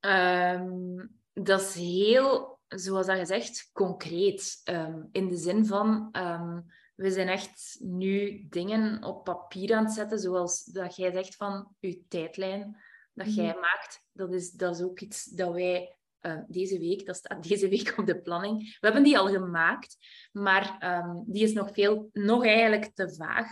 Um, 0.00 1.20
dat 1.32 1.60
is 1.60 1.74
heel, 1.74 2.60
zoals 2.68 3.06
dat 3.06 3.18
gezegd, 3.18 3.70
concreet. 3.72 4.60
Um, 4.70 5.08
in 5.12 5.28
de 5.28 5.36
zin 5.36 5.66
van, 5.66 6.08
um, 6.12 6.66
we 6.94 7.10
zijn 7.10 7.28
echt 7.28 7.76
nu 7.80 8.46
dingen 8.48 9.04
op 9.04 9.24
papier 9.24 9.74
aan 9.74 9.84
het 9.84 9.92
zetten, 9.92 10.18
zoals 10.18 10.64
dat 10.64 10.96
jij 10.96 11.12
zegt 11.12 11.36
van 11.36 11.74
je 11.80 12.02
tijdlijn 12.08 12.76
dat 13.14 13.26
mm 13.26 13.32
jij 13.32 13.54
maakt. 13.54 14.04
Dat 14.12 14.32
is, 14.32 14.50
dat 14.50 14.74
is 14.76 14.82
ook 14.82 15.00
iets 15.00 15.24
dat 15.24 15.52
wij 15.52 15.96
uh, 16.20 16.38
deze 16.48 16.78
week, 16.78 17.06
dat 17.06 17.16
staat 17.16 17.42
deze 17.48 17.68
week 17.68 17.94
op 17.98 18.06
de 18.06 18.20
planning. 18.20 18.58
We 18.58 18.86
hebben 18.86 19.02
die 19.02 19.18
al 19.18 19.28
gemaakt, 19.28 19.96
maar 20.32 20.76
um, 21.04 21.24
die 21.26 21.42
is 21.42 21.52
nog, 21.52 21.70
veel, 21.72 22.10
nog 22.12 22.44
eigenlijk 22.44 22.94
te 22.94 23.14
vaag. 23.14 23.48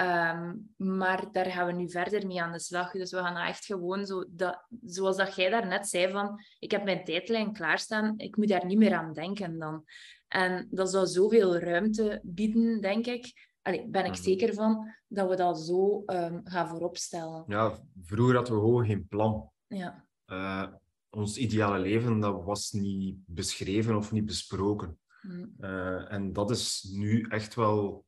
Um, 0.00 0.74
maar 0.76 1.32
daar 1.32 1.46
gaan 1.46 1.66
we 1.66 1.72
nu 1.72 1.90
verder 1.90 2.26
mee 2.26 2.42
aan 2.42 2.52
de 2.52 2.58
slag. 2.58 2.90
Dus 2.90 3.10
we 3.10 3.16
gaan 3.16 3.36
echt 3.36 3.64
gewoon 3.64 4.06
zo, 4.06 4.24
dat, 4.28 4.66
zoals 4.86 5.16
dat 5.16 5.36
jij 5.36 5.50
daarnet 5.50 5.88
zei, 5.88 6.10
van 6.10 6.40
ik 6.58 6.70
heb 6.70 6.84
mijn 6.84 7.04
tijdlijn 7.04 7.52
klaarstaan, 7.52 8.14
ik 8.16 8.36
moet 8.36 8.48
daar 8.48 8.66
niet 8.66 8.78
meer 8.78 8.94
aan 8.94 9.12
denken 9.12 9.58
dan. 9.58 9.84
En 10.28 10.68
dat 10.70 10.90
zou 10.90 11.06
zoveel 11.06 11.58
ruimte 11.58 12.20
bieden, 12.22 12.80
denk 12.80 13.06
ik. 13.06 13.54
Allee, 13.62 13.88
ben 13.88 14.04
ik 14.04 14.12
mhm. 14.12 14.22
zeker 14.22 14.54
van 14.54 14.94
dat 15.08 15.28
we 15.28 15.36
dat 15.36 15.60
zo 15.60 16.02
um, 16.06 16.40
gaan 16.44 16.68
vooropstellen. 16.68 17.44
Ja, 17.46 17.78
vroeger 18.02 18.34
hadden 18.34 18.54
we 18.54 18.60
gewoon 18.60 18.86
geen 18.86 19.06
plan. 19.08 19.50
Ja. 19.66 20.06
Uh, 20.26 20.66
ons 21.10 21.36
ideale 21.36 21.78
leven, 21.78 22.20
dat 22.20 22.44
was 22.44 22.72
niet 22.72 23.16
beschreven 23.26 23.96
of 23.96 24.12
niet 24.12 24.24
besproken. 24.24 24.98
Mm. 25.22 25.54
Uh, 25.60 26.12
en 26.12 26.32
dat 26.32 26.50
is 26.50 26.88
nu 26.92 27.22
echt 27.28 27.54
wel 27.54 28.04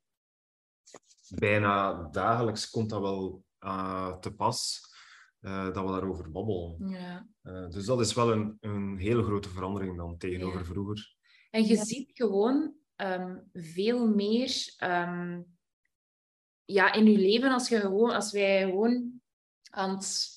bijna 1.28 2.08
dagelijks 2.10 2.70
komt 2.70 2.90
dat 2.90 3.00
wel 3.00 3.44
uh, 3.60 4.16
te 4.16 4.34
pas. 4.34 4.86
Dat 5.40 5.84
we 5.84 5.90
daarover 5.90 6.30
babbelen. 6.30 6.88
Ja. 6.88 7.26
dus 7.68 7.84
dat 7.84 8.00
is 8.00 8.14
wel 8.14 8.32
een, 8.32 8.56
een 8.60 8.98
hele 8.98 9.22
grote 9.22 9.48
verandering 9.48 9.96
dan 9.96 10.16
tegenover 10.16 10.64
vroeger. 10.64 11.17
En 11.50 11.66
je 11.66 11.76
ziet 11.76 12.10
gewoon 12.14 12.74
um, 12.96 13.48
veel 13.52 14.06
meer 14.06 14.74
um, 14.84 15.46
ja, 16.64 16.92
in 16.92 17.10
je 17.10 17.18
leven 17.18 17.52
als, 17.52 17.68
je 17.68 17.80
gewoon, 17.80 18.10
als 18.10 18.32
wij 18.32 18.62
gewoon 18.62 19.20
aan 19.70 19.90
het 19.90 20.36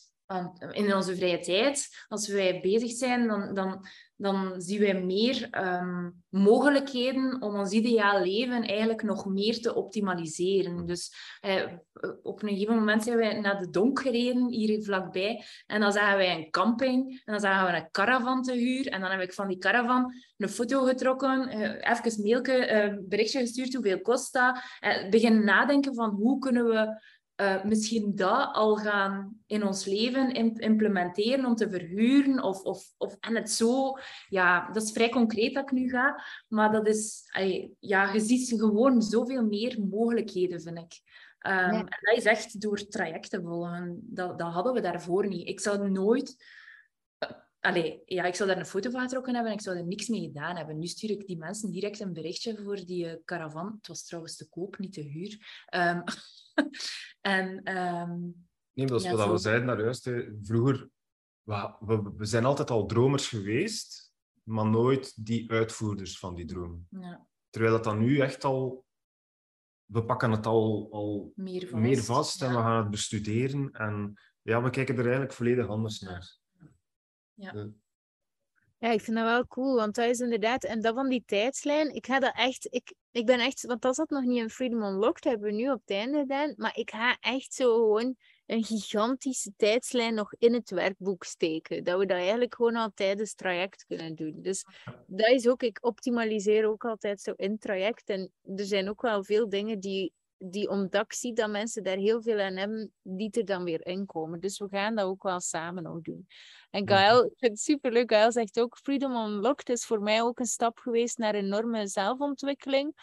in 0.71 0.95
onze 0.95 1.15
vrije 1.15 1.39
tijd, 1.39 2.05
als 2.07 2.27
wij 2.27 2.61
bezig 2.61 2.91
zijn, 2.91 3.27
dan, 3.27 3.53
dan, 3.53 3.87
dan 4.21 4.61
zien 4.61 4.79
wij 4.79 5.03
meer 5.03 5.47
ehm, 5.51 6.09
mogelijkheden 6.29 7.41
om 7.41 7.55
ons 7.55 7.71
ideaal 7.71 8.21
leven 8.21 8.63
eigenlijk 8.63 9.03
nog 9.03 9.25
meer 9.25 9.61
te 9.61 9.75
optimaliseren. 9.75 10.85
Dus 10.85 11.13
eh, 11.39 11.63
op 12.23 12.43
een 12.43 12.49
gegeven 12.49 12.75
moment 12.75 13.03
zijn 13.03 13.17
wij 13.17 13.39
naar 13.39 13.59
de 13.59 13.69
donk 13.69 13.99
gereden, 13.99 14.47
hier 14.49 14.83
vlakbij, 14.83 15.43
en 15.67 15.81
dan 15.81 15.91
zagen 15.91 16.17
wij 16.17 16.35
een 16.35 16.49
camping, 16.49 17.21
en 17.25 17.31
dan 17.31 17.39
zagen 17.39 17.71
we 17.71 17.77
een 17.77 17.91
caravan 17.91 18.41
te 18.41 18.53
huur, 18.53 18.87
en 18.87 19.01
dan 19.01 19.11
heb 19.11 19.21
ik 19.21 19.33
van 19.33 19.47
die 19.47 19.57
caravan 19.57 20.13
een 20.37 20.49
foto 20.49 20.83
getrokken, 20.83 21.57
uh, 21.57 21.89
even 21.89 22.21
mailke, 22.21 22.71
uh, 22.71 22.97
berichtje 23.07 23.39
gestuurd, 23.39 23.73
hoeveel 23.73 24.01
kost 24.01 24.33
dat, 24.33 24.59
uh, 24.81 25.09
beginnen 25.09 25.45
nadenken 25.45 25.95
van 25.95 26.09
hoe 26.09 26.39
kunnen 26.39 26.65
we 26.65 27.01
uh, 27.41 27.63
misschien 27.63 28.15
dat 28.15 28.53
al 28.53 28.75
gaan 28.75 29.37
in 29.47 29.63
ons 29.63 29.85
leven 29.85 30.31
implementeren 30.59 31.45
om 31.45 31.55
te 31.55 31.69
verhuren. 31.69 32.43
Of, 32.43 32.63
of, 32.63 32.93
of, 32.97 33.17
en 33.19 33.35
het 33.35 33.51
zo, 33.51 33.97
ja, 34.29 34.71
dat 34.71 34.83
is 34.83 34.91
vrij 34.91 35.09
concreet 35.09 35.53
dat 35.53 35.63
ik 35.63 35.71
nu 35.71 35.89
ga. 35.89 36.23
Maar 36.47 36.71
dat 36.71 36.87
is, 36.87 37.23
ja, 37.79 38.13
je 38.13 38.19
ziet 38.19 38.59
gewoon 38.59 39.01
zoveel 39.01 39.45
meer 39.45 39.79
mogelijkheden, 39.89 40.61
vind 40.61 40.77
ik. 40.77 41.01
Um, 41.47 41.51
En 41.51 41.85
dat 42.01 42.17
is 42.17 42.25
echt 42.25 42.61
door 42.61 42.87
trajecten 42.87 43.43
volgen. 43.43 43.99
Dat, 44.01 44.39
dat 44.39 44.53
hadden 44.53 44.73
we 44.73 44.81
daarvoor 44.81 45.27
niet. 45.27 45.47
Ik 45.47 45.59
zou 45.59 45.89
nooit... 45.89 46.59
Allee, 47.61 48.01
ja, 48.05 48.23
ik 48.23 48.35
zou 48.35 48.49
daar 48.49 48.57
een 48.57 48.65
foto 48.65 48.89
van 48.89 49.01
getrokken 49.01 49.33
hebben 49.33 49.51
en 49.51 49.57
ik 49.57 49.63
zou 49.63 49.77
er 49.77 49.85
niks 49.85 50.07
mee 50.07 50.21
gedaan 50.21 50.55
hebben. 50.55 50.79
Nu 50.79 50.87
stuur 50.87 51.09
ik 51.09 51.27
die 51.27 51.37
mensen 51.37 51.71
direct 51.71 51.99
een 51.99 52.13
berichtje 52.13 52.63
voor 52.63 52.75
die 52.75 53.05
uh, 53.05 53.13
caravan. 53.25 53.73
Het 53.75 53.87
was 53.87 54.05
trouwens 54.05 54.35
te 54.35 54.49
koop, 54.49 54.77
niet 54.77 54.93
te 54.93 55.01
huur. 55.01 55.65
Um, 55.75 56.03
en, 57.37 57.77
um, 57.77 58.47
nee, 58.73 58.85
dat 58.85 59.03
is 59.03 59.11
wat 59.11 59.29
we 59.29 59.37
zeiden 59.37 59.67
daar 59.67 59.81
juist. 59.81 60.11
Vroeger, 60.41 60.89
we, 61.43 61.75
we, 61.79 62.13
we, 62.15 62.25
zijn 62.25 62.45
altijd 62.45 62.69
al 62.69 62.85
dromers 62.85 63.27
geweest, 63.27 64.13
maar 64.43 64.67
nooit 64.67 65.25
die 65.25 65.51
uitvoerders 65.51 66.19
van 66.19 66.35
die 66.35 66.45
dromen. 66.45 66.87
Ja. 66.89 67.27
Terwijl 67.49 67.73
dat 67.73 67.83
dan 67.83 67.99
nu 67.99 68.19
echt 68.19 68.43
al... 68.43 68.85
We 69.85 70.05
pakken 70.05 70.31
het 70.31 70.45
al, 70.45 70.87
al 70.91 71.31
meer 71.35 71.61
vast, 71.61 71.73
meer 71.73 72.03
vast 72.03 72.41
en 72.41 72.49
we 72.49 72.55
gaan 72.55 72.81
het 72.81 72.89
bestuderen. 72.89 73.71
En 73.71 74.13
ja, 74.41 74.63
we 74.63 74.69
kijken 74.69 74.95
er 74.95 75.01
eigenlijk 75.01 75.33
volledig 75.33 75.67
anders 75.67 75.99
naar. 75.99 76.40
Ja. 77.41 77.69
Ja, 78.77 78.89
ik 78.89 79.01
vind 79.01 79.17
dat 79.17 79.25
wel 79.25 79.47
cool, 79.47 79.75
want 79.75 79.95
dat 79.95 80.09
is 80.09 80.19
inderdaad, 80.19 80.63
en 80.63 80.81
dat 80.81 80.95
van 80.95 81.09
die 81.09 81.23
tijdslijn, 81.25 81.93
ik 81.95 82.05
ga 82.05 82.19
dat 82.19 82.33
echt, 82.35 82.67
ik, 82.69 82.93
ik 83.11 83.25
ben 83.25 83.39
echt, 83.39 83.65
want 83.65 83.81
dat 83.81 83.95
zat 83.95 84.09
nog 84.09 84.23
niet 84.23 84.41
in 84.41 84.49
Freedom 84.49 84.83
Unlocked, 84.83 85.23
hebben 85.23 85.49
we 85.49 85.55
nu 85.55 85.71
op 85.71 85.79
het 85.81 85.89
einde 85.89 86.19
gedaan, 86.19 86.53
maar 86.57 86.77
ik 86.77 86.89
ga 86.89 87.17
echt 87.19 87.53
zo 87.53 87.75
gewoon 87.75 88.15
een 88.45 88.63
gigantische 88.63 89.53
tijdslijn 89.55 90.13
nog 90.13 90.33
in 90.37 90.53
het 90.53 90.69
werkboek 90.69 91.23
steken. 91.23 91.83
Dat 91.83 91.99
we 91.99 92.05
dat 92.05 92.17
eigenlijk 92.17 92.55
gewoon 92.55 92.75
al 92.75 92.91
tijdens 92.93 93.29
het 93.29 93.37
traject 93.37 93.85
kunnen 93.87 94.15
doen. 94.15 94.33
Dus 94.41 94.65
dat 95.05 95.29
is 95.29 95.47
ook, 95.47 95.63
ik 95.63 95.77
optimaliseer 95.81 96.67
ook 96.67 96.85
altijd 96.85 97.21
zo 97.21 97.33
in 97.35 97.51
het 97.51 97.61
traject. 97.61 98.09
En 98.09 98.31
er 98.55 98.65
zijn 98.65 98.89
ook 98.89 99.01
wel 99.01 99.23
veel 99.23 99.49
dingen 99.49 99.79
die, 99.79 100.13
die 100.43 100.69
omdat 100.69 101.03
ik 101.03 101.13
zie 101.13 101.33
dat 101.33 101.49
mensen 101.49 101.83
daar 101.83 101.97
heel 101.97 102.21
veel 102.21 102.39
aan 102.39 102.55
hebben, 102.55 102.93
die 103.01 103.31
er 103.31 103.45
dan 103.45 103.63
weer 103.63 103.85
in 103.85 104.05
komen. 104.05 104.39
Dus 104.39 104.59
we 104.59 104.67
gaan 104.69 104.95
dat 104.95 105.05
ook 105.05 105.23
wel 105.23 105.39
samen 105.39 105.83
nog 105.83 106.01
doen. 106.01 106.27
En 106.69 106.87
Gael, 106.87 107.25
ik 107.25 107.33
vind 107.37 107.51
het 107.51 107.61
superleuk, 107.61 108.11
Gael 108.11 108.31
zegt 108.31 108.59
ook, 108.59 108.77
Freedom 108.77 109.15
Unlocked 109.15 109.69
is 109.69 109.85
voor 109.85 110.01
mij 110.01 110.21
ook 110.21 110.39
een 110.39 110.45
stap 110.45 110.77
geweest 110.77 111.17
naar 111.17 111.35
enorme 111.35 111.87
zelfontwikkeling. 111.87 112.93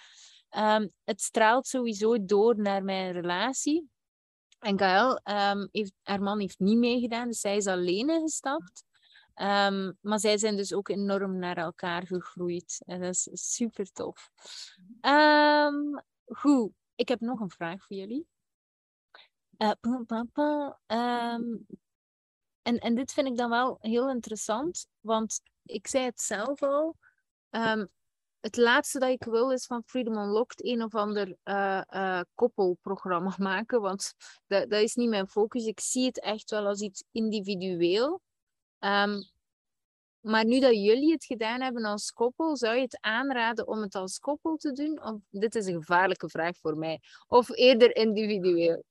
Ehm, 0.49 0.89
het 1.05 1.21
straalt 1.21 1.67
sowieso 1.67 2.25
door 2.25 2.61
naar 2.61 2.85
mijn 2.85 3.13
relatie. 3.13 3.91
En 4.59 4.79
Gaël, 4.79 5.21
um, 5.25 5.69
heeft, 5.73 5.93
haar 6.03 6.23
man 6.23 6.41
heeft 6.41 6.59
niet 6.59 6.79
meegedaan, 6.79 7.29
dus 7.29 7.41
zij 7.41 7.57
is 7.57 7.67
alleen 7.67 8.21
gestapt. 8.21 8.85
Um, 9.35 9.97
maar 10.01 10.19
zij 10.21 10.39
zijn 10.39 10.57
dus 10.57 10.73
ook 10.73 10.89
enorm 10.89 11.39
naar 11.39 11.57
elkaar 11.57 12.07
gegroeid. 12.07 12.83
En 12.87 13.01
dat 13.01 13.11
is 13.11 13.29
super 13.33 13.93
tof. 13.93 14.31
Goed, 16.25 16.73
ik 16.99 17.09
heb 17.09 17.21
nog 17.21 17.41
een 17.41 17.51
vraag 17.51 17.85
voor 17.87 17.97
jullie. 17.97 18.27
Uh, 19.59 19.73
en, 22.63 22.79
en 22.79 22.95
dit 22.95 23.13
vind 23.13 23.27
ik 23.27 23.37
dan 23.37 23.51
wel 23.51 23.79
heel 23.81 24.11
interessant, 24.11 24.87
want 25.01 25.41
ik 25.63 25.87
zei 25.87 26.05
het 26.05 26.21
zelf 26.21 26.63
al. 26.63 26.97
Um, 27.51 27.89
het 28.41 28.57
laatste 28.57 28.99
dat 28.99 29.09
ik 29.09 29.25
wil 29.25 29.53
is 29.53 29.67
van 29.67 29.83
Freedom 29.87 30.17
Unlocked 30.17 30.65
een 30.65 30.83
of 30.83 30.95
ander 30.95 31.37
uh, 31.45 31.83
uh, 31.91 32.21
koppelprogramma 32.35 33.35
maken, 33.53 33.81
want 33.81 34.15
dat, 34.47 34.71
dat 34.71 34.83
is 34.83 34.95
niet 34.95 35.09
mijn 35.09 35.29
focus. 35.29 35.67
Ik 35.67 35.81
zie 35.81 36.07
het 36.07 36.21
echt 36.21 36.51
wel 36.51 36.67
als 36.67 36.81
iets 36.81 37.05
individueel. 37.13 38.23
Um, 38.79 39.31
maar 40.29 40.45
nu 40.45 40.61
dat 40.61 40.75
jullie 40.75 41.13
het 41.13 41.25
gedaan 41.25 41.61
hebben 41.61 41.85
als 41.85 42.13
koppel, 42.13 42.57
zou 42.57 42.75
je 42.75 42.83
het 42.83 43.01
aanraden 43.01 43.67
om 43.67 43.81
het 43.81 43.95
als 43.95 44.19
koppel 44.19 44.57
te 44.57 44.73
doen? 44.73 45.03
Of 45.03 45.21
dit 45.31 45.55
is 45.55 45.67
een 45.67 45.75
gevaarlijke 45.75 46.29
vraag 46.29 46.59
voor 46.59 46.77
mij. 46.77 47.01
Of 47.27 47.49
eerder 47.49 47.97
individueel? 47.97 48.85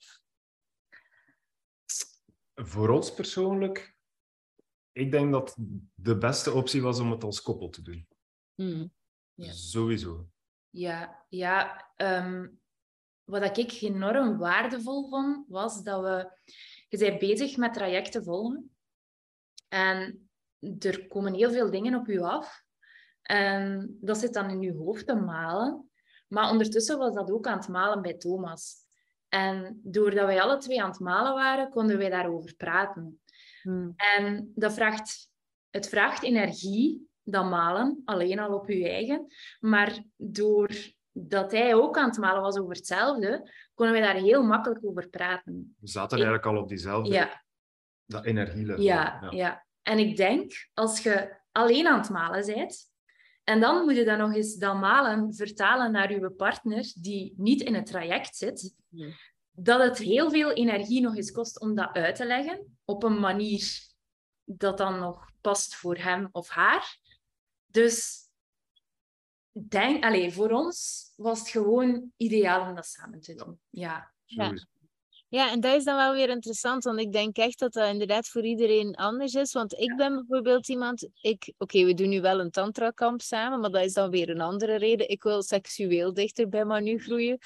Voor 2.55 2.89
ons 2.89 3.13
persoonlijk, 3.13 3.95
ik 4.91 5.11
denk 5.11 5.31
dat 5.31 5.55
de 5.93 6.17
beste 6.17 6.51
optie 6.51 6.81
was 6.81 6.99
om 6.99 7.11
het 7.11 7.23
als 7.23 7.41
koppel 7.41 7.69
te 7.69 7.81
doen. 7.81 8.07
Hmm. 8.55 8.93
Ja. 9.33 9.51
Sowieso. 9.51 10.27
Ja, 10.69 11.25
ja 11.29 11.87
um, 11.97 12.59
wat 13.23 13.57
ik 13.57 13.71
enorm 13.81 14.37
waardevol 14.37 15.09
vond, 15.09 15.45
was 15.47 15.83
dat 15.83 16.01
we... 16.01 16.31
Je 16.89 16.97
bent 16.97 17.19
bezig 17.19 17.57
met 17.57 17.73
trajecten 17.73 18.23
volgen. 18.23 18.75
En 19.67 20.26
er 20.79 21.07
komen 21.07 21.33
heel 21.33 21.51
veel 21.51 21.71
dingen 21.71 21.95
op 21.95 22.07
je 22.07 22.21
af. 22.21 22.65
En 23.21 23.97
dat 24.01 24.17
zit 24.17 24.33
dan 24.33 24.49
in 24.49 24.61
je 24.61 24.73
hoofd 24.73 25.07
te 25.07 25.15
malen. 25.15 25.89
Maar 26.27 26.49
ondertussen 26.51 26.97
was 26.97 27.13
dat 27.13 27.31
ook 27.31 27.47
aan 27.47 27.57
het 27.57 27.67
malen 27.67 28.01
bij 28.01 28.13
Thomas. 28.13 28.75
En 29.29 29.79
doordat 29.83 30.25
wij 30.25 30.41
alle 30.41 30.57
twee 30.57 30.81
aan 30.81 30.89
het 30.89 30.99
malen 30.99 31.33
waren, 31.33 31.69
konden 31.69 31.97
wij 31.97 32.09
daarover 32.09 32.55
praten. 32.55 33.21
Hmm. 33.61 33.93
En 33.95 34.51
dat 34.55 34.73
vraagt, 34.73 35.29
het 35.69 35.89
vraagt 35.89 36.23
energie, 36.23 37.09
dat 37.23 37.45
malen, 37.45 38.01
alleen 38.05 38.39
al 38.39 38.53
op 38.53 38.69
je 38.69 38.89
eigen. 38.89 39.25
Maar 39.59 40.03
doordat 40.15 41.51
hij 41.51 41.75
ook 41.75 41.97
aan 41.97 42.09
het 42.09 42.17
malen 42.17 42.41
was 42.41 42.57
over 42.57 42.75
hetzelfde, 42.75 43.51
konden 43.73 43.95
wij 43.95 44.13
daar 44.13 44.21
heel 44.21 44.43
makkelijk 44.43 44.85
over 44.85 45.09
praten. 45.09 45.75
We 45.79 45.87
zaten 45.87 46.17
eigenlijk 46.17 46.45
al 46.45 46.57
op 46.57 46.67
diezelfde 46.67 47.13
ja. 47.13 47.43
dat 48.05 48.25
energielevel. 48.25 48.83
Ja, 48.83 49.17
ja, 49.21 49.31
ja. 49.31 49.66
En 49.87 49.99
ik 49.99 50.17
denk, 50.17 50.69
als 50.73 50.99
je 50.99 51.37
alleen 51.51 51.87
aan 51.87 51.99
het 51.99 52.09
malen 52.09 52.45
bent, 52.45 52.91
en 53.43 53.59
dan 53.59 53.83
moet 53.83 53.95
je 53.95 54.05
dan 54.05 54.17
nog 54.17 54.33
eens 54.33 54.55
dat 54.55 54.75
malen 54.75 55.33
vertalen 55.33 55.91
naar 55.91 56.11
je 56.11 56.31
partner 56.31 56.93
die 56.95 57.33
niet 57.37 57.61
in 57.61 57.75
het 57.75 57.85
traject 57.85 58.35
zit, 58.35 58.75
dat 59.51 59.81
het 59.81 59.97
heel 59.97 60.29
veel 60.29 60.51
energie 60.51 61.01
nog 61.01 61.15
eens 61.15 61.31
kost 61.31 61.59
om 61.59 61.75
dat 61.75 61.95
uit 61.95 62.15
te 62.15 62.25
leggen 62.25 62.77
op 62.85 63.03
een 63.03 63.19
manier 63.19 63.85
dat 64.43 64.77
dan 64.77 64.99
nog 64.99 65.29
past 65.41 65.75
voor 65.75 65.97
hem 65.97 66.29
of 66.31 66.49
haar. 66.49 66.99
Dus 67.65 68.25
denk, 69.51 70.03
allez, 70.03 70.33
voor 70.33 70.51
ons 70.51 71.03
was 71.15 71.39
het 71.39 71.49
gewoon 71.49 72.11
ideaal 72.17 72.69
om 72.69 72.75
dat 72.75 72.85
samen 72.85 73.19
te 73.19 73.35
doen. 73.35 73.59
Ja. 73.69 74.13
ja. 74.25 74.53
Ja, 75.29 75.51
en 75.51 75.59
dat 75.59 75.75
is 75.75 75.83
dan 75.83 75.95
wel 75.95 76.13
weer 76.13 76.29
interessant, 76.29 76.83
want 76.83 76.99
ik 76.99 77.11
denk 77.11 77.37
echt 77.37 77.59
dat 77.59 77.73
dat 77.73 77.89
inderdaad 77.89 78.27
voor 78.27 78.45
iedereen 78.45 78.95
anders 78.95 79.33
is. 79.33 79.53
Want 79.53 79.73
ik 79.73 79.95
ben 79.95 80.15
bijvoorbeeld 80.15 80.67
iemand, 80.67 81.09
ik, 81.21 81.53
oké, 81.57 81.85
we 81.85 81.93
doen 81.93 82.09
nu 82.09 82.21
wel 82.21 82.39
een 82.39 82.51
tantra-kamp 82.51 83.21
samen, 83.21 83.59
maar 83.59 83.71
dat 83.71 83.83
is 83.83 83.93
dan 83.93 84.09
weer 84.09 84.29
een 84.29 84.41
andere 84.41 84.75
reden. 84.75 85.09
Ik 85.09 85.23
wil 85.23 85.43
seksueel 85.43 86.13
dichter 86.13 86.49
bij 86.49 86.65
Manu 86.65 86.99
groeien. 86.99 87.37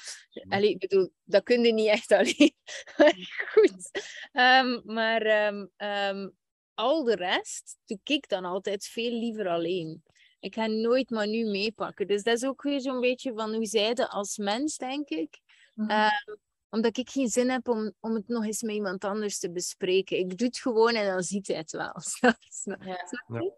Allee, 0.48 0.70
ik 0.70 0.78
bedoel, 0.78 1.12
dat 1.24 1.42
kun 1.42 1.64
je 1.64 1.72
niet 1.72 1.88
echt 1.88 2.12
alleen. 2.12 2.54
Goed. 3.52 3.90
Um, 4.32 4.82
maar 4.84 5.48
um, 5.48 6.32
al 6.74 7.04
de 7.04 7.14
rest 7.14 7.78
doe 7.84 7.98
ik 8.04 8.28
dan 8.28 8.44
altijd 8.44 8.84
veel 8.84 9.12
liever 9.12 9.48
alleen. 9.48 10.02
Ik 10.40 10.54
ga 10.54 10.66
nooit 10.66 11.10
Manu 11.10 11.44
meepakken. 11.44 12.06
Dus 12.06 12.22
dat 12.22 12.36
is 12.36 12.44
ook 12.44 12.62
weer 12.62 12.80
zo'n 12.80 13.00
beetje 13.00 13.32
van 13.34 13.54
hoe 13.54 13.66
zijde 13.66 14.08
als 14.08 14.36
mens, 14.36 14.76
denk 14.76 15.08
ik. 15.08 15.40
Mm 15.74 16.10
omdat 16.72 16.96
ik 16.96 17.10
geen 17.10 17.28
zin 17.28 17.50
heb 17.50 17.68
om, 17.68 17.92
om 18.00 18.14
het 18.14 18.28
nog 18.28 18.44
eens 18.44 18.62
met 18.62 18.74
iemand 18.74 19.04
anders 19.04 19.38
te 19.38 19.50
bespreken. 19.50 20.18
Ik 20.18 20.38
doe 20.38 20.46
het 20.46 20.58
gewoon 20.58 20.94
en 20.94 21.06
dan 21.06 21.22
ziet 21.22 21.46
hij 21.46 21.56
het 21.56 21.70
wel. 21.70 21.94
ja. 22.84 22.96
Ja. 23.26 23.52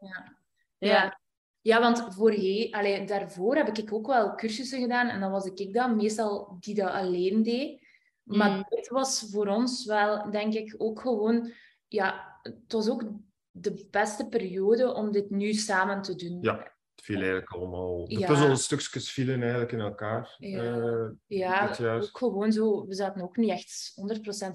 ja. 0.79 1.21
ja. 1.61 1.81
want 1.81 2.15
voorheen, 2.15 2.73
allee, 2.75 3.05
daarvoor 3.05 3.57
heb 3.57 3.79
ik 3.79 3.93
ook 3.93 4.07
wel 4.07 4.35
cursussen 4.35 4.81
gedaan 4.81 5.09
en 5.09 5.21
dan 5.21 5.31
was 5.31 5.45
ik 5.45 5.73
dan 5.73 5.97
meestal 5.97 6.57
die 6.61 6.75
dat 6.75 6.91
alleen 6.91 7.43
deed. 7.43 7.83
Maar 8.23 8.51
mm. 8.51 8.65
dit 8.69 8.89
was 8.89 9.27
voor 9.31 9.47
ons 9.47 9.85
wel, 9.85 10.31
denk 10.31 10.55
ik, 10.55 10.75
ook 10.79 11.01
gewoon... 11.01 11.53
Ja, 11.89 12.39
het 12.43 12.73
was 12.73 12.89
ook 12.89 13.05
de 13.51 13.87
beste 13.91 14.29
periode 14.29 14.95
om 14.95 15.13
dit 15.13 15.31
nu 15.31 15.53
samen 15.53 16.03
te 16.03 16.15
doen. 16.15 16.39
Ja 16.41 16.74
viel 17.05 17.17
eigenlijk 17.17 17.51
allemaal... 17.51 18.05
De 18.05 18.19
ja. 18.19 18.27
puzzelstukjes 18.27 19.13
vielen 19.13 19.41
eigenlijk 19.41 19.73
in 19.73 19.81
elkaar. 19.81 20.35
Ja, 20.39 20.77
uh, 20.77 21.11
ja 21.27 21.77
ook 21.81 22.19
gewoon 22.19 22.53
zo... 22.53 22.87
We 22.87 22.95
zaten 22.95 23.23
ook 23.23 23.37
niet 23.37 23.51
echt 23.51 23.93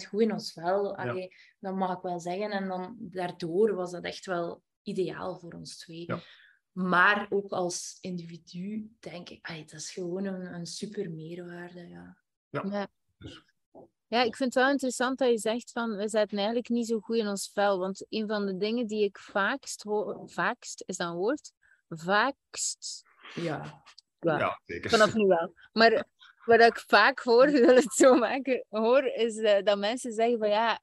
100% 0.03 0.07
goed 0.07 0.21
in 0.21 0.31
ons 0.31 0.51
vel. 0.51 0.95
Allee, 0.95 1.35
Dat 1.59 1.75
mag 1.75 1.95
ik 1.95 2.01
wel 2.01 2.19
zeggen. 2.19 2.51
En 2.51 2.67
dan 2.67 2.95
daardoor 2.99 3.75
was 3.75 3.91
dat 3.91 4.03
echt 4.03 4.25
wel 4.25 4.63
ideaal 4.81 5.39
voor 5.39 5.53
ons 5.53 5.77
twee. 5.77 6.03
Ja. 6.07 6.19
Maar 6.71 7.27
ook 7.29 7.51
als 7.51 7.97
individu 8.01 8.91
denk 8.99 9.29
ik... 9.29 9.47
Allee, 9.47 9.65
dat 9.65 9.79
is 9.79 9.91
gewoon 9.91 10.25
een, 10.25 10.53
een 10.53 10.65
super 10.65 11.11
meerwaarde. 11.11 11.87
Ja. 11.87 12.17
ja. 12.49 12.89
Ja, 14.07 14.23
ik 14.23 14.35
vind 14.35 14.53
het 14.53 14.63
wel 14.63 14.71
interessant 14.71 15.17
dat 15.17 15.29
je 15.29 15.37
zegt 15.37 15.71
van 15.71 15.95
we 15.95 16.09
zaten 16.09 16.37
eigenlijk 16.37 16.69
niet 16.69 16.87
zo 16.87 16.99
goed 16.99 17.15
in 17.15 17.27
ons 17.27 17.51
vel. 17.53 17.79
Want 17.79 18.05
een 18.09 18.27
van 18.27 18.45
de 18.45 18.57
dingen 18.57 18.87
die 18.87 19.03
ik 19.03 19.19
vaakst 19.19 19.83
hoor, 19.83 20.21
vaakst 20.25 20.83
is 20.85 20.97
dat 20.97 21.09
een 21.09 21.15
woord? 21.15 21.51
Vaakst. 21.89 23.03
Ja. 23.35 23.83
Ja, 24.19 24.59
zeker. 24.65 24.89
Vanaf 24.89 25.13
nu 25.13 25.25
wel. 25.25 25.53
Maar 25.73 26.05
wat 26.45 26.59
ik 26.59 26.83
vaak 26.87 27.19
hoor, 27.19 27.51
wil 27.65 27.75
het 27.75 27.93
zo 27.93 28.15
maken, 28.15 28.65
hoor, 28.69 29.03
is 29.03 29.35
uh, 29.35 29.57
dat 29.63 29.77
mensen 29.77 30.13
zeggen 30.13 30.39
van 30.39 30.49
ja, 30.49 30.79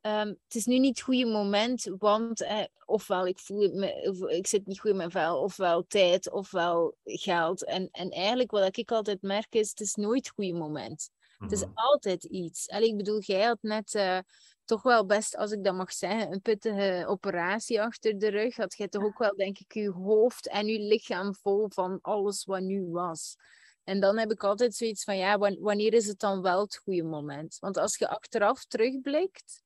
um, 0.00 0.28
het 0.28 0.54
is 0.54 0.66
nu 0.66 0.78
niet 0.78 0.96
het 0.96 1.04
goede 1.04 1.26
moment, 1.26 1.90
want 1.98 2.42
eh, 2.42 2.64
ofwel 2.84 3.26
ik 3.26 3.38
voel 3.38 3.74
me, 3.74 4.08
of, 4.08 4.30
ik 4.30 4.46
zit 4.46 4.66
niet 4.66 4.80
goed 4.80 4.90
in 4.90 4.96
mijn 4.96 5.10
vel, 5.10 5.40
ofwel 5.40 5.86
tijd, 5.86 6.30
ofwel 6.30 6.96
geld. 7.04 7.64
En, 7.64 7.88
en 7.92 8.10
eigenlijk 8.10 8.50
wat 8.50 8.76
ik 8.76 8.90
altijd 8.90 9.22
merk 9.22 9.54
is, 9.54 9.70
het 9.70 9.80
is 9.80 9.94
nooit 9.94 10.26
het 10.26 10.34
goede 10.34 10.52
moment. 10.52 11.10
Het 11.38 11.52
is 11.52 11.60
mhm. 11.60 11.70
altijd 11.74 12.24
iets. 12.24 12.68
Allee, 12.68 12.88
ik 12.88 12.96
bedoel, 12.96 13.20
jij 13.20 13.42
had 13.42 13.58
net 13.60 13.94
uh, 13.94 14.18
toch 14.66 14.82
wel 14.82 15.06
best, 15.06 15.36
als 15.36 15.50
ik 15.50 15.64
dat 15.64 15.74
mag 15.74 15.92
zeggen, 15.92 16.32
een 16.32 16.40
pittige 16.40 17.04
operatie 17.08 17.82
achter 17.82 18.18
de 18.18 18.28
rug. 18.28 18.56
Had 18.56 18.76
jij 18.76 18.88
toch 18.88 19.04
ook 19.04 19.18
wel, 19.18 19.36
denk 19.36 19.58
ik, 19.58 19.72
je 19.72 19.90
hoofd 19.90 20.48
en 20.48 20.66
je 20.66 20.78
lichaam 20.78 21.34
vol 21.34 21.68
van 21.68 21.98
alles 22.02 22.44
wat 22.44 22.60
nu 22.60 22.86
was. 22.90 23.36
En 23.84 24.00
dan 24.00 24.18
heb 24.18 24.30
ik 24.30 24.44
altijd 24.44 24.74
zoiets 24.74 25.04
van, 25.04 25.16
ja, 25.16 25.38
wanneer 25.38 25.92
is 25.92 26.06
het 26.06 26.18
dan 26.18 26.42
wel 26.42 26.60
het 26.60 26.76
goede 26.76 27.02
moment? 27.02 27.56
Want 27.58 27.76
als 27.76 27.96
je 27.96 28.08
achteraf 28.08 28.64
terugblikt, 28.64 29.62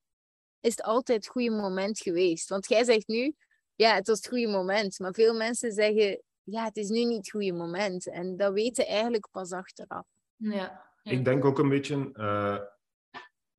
is 0.60 0.70
het 0.70 0.82
altijd 0.82 1.24
het 1.24 1.32
goede 1.32 1.50
moment 1.50 1.98
geweest. 1.98 2.48
Want 2.48 2.68
jij 2.68 2.84
zegt 2.84 3.08
nu, 3.08 3.34
ja, 3.74 3.94
het 3.94 4.06
was 4.06 4.16
het 4.16 4.28
goede 4.28 4.48
moment. 4.48 4.98
Maar 4.98 5.14
veel 5.14 5.34
mensen 5.34 5.72
zeggen, 5.72 6.22
ja, 6.42 6.64
het 6.64 6.76
is 6.76 6.88
nu 6.88 7.04
niet 7.04 7.16
het 7.16 7.30
goede 7.30 7.52
moment. 7.52 8.08
En 8.08 8.36
dat 8.36 8.52
weten 8.52 8.86
eigenlijk 8.86 9.28
pas 9.30 9.52
achteraf. 9.52 10.06
Ja. 10.36 10.88
Ik 11.02 11.24
denk 11.24 11.44
ook 11.44 11.58
een 11.58 11.68
beetje, 11.68 12.10
uh, 12.12 12.58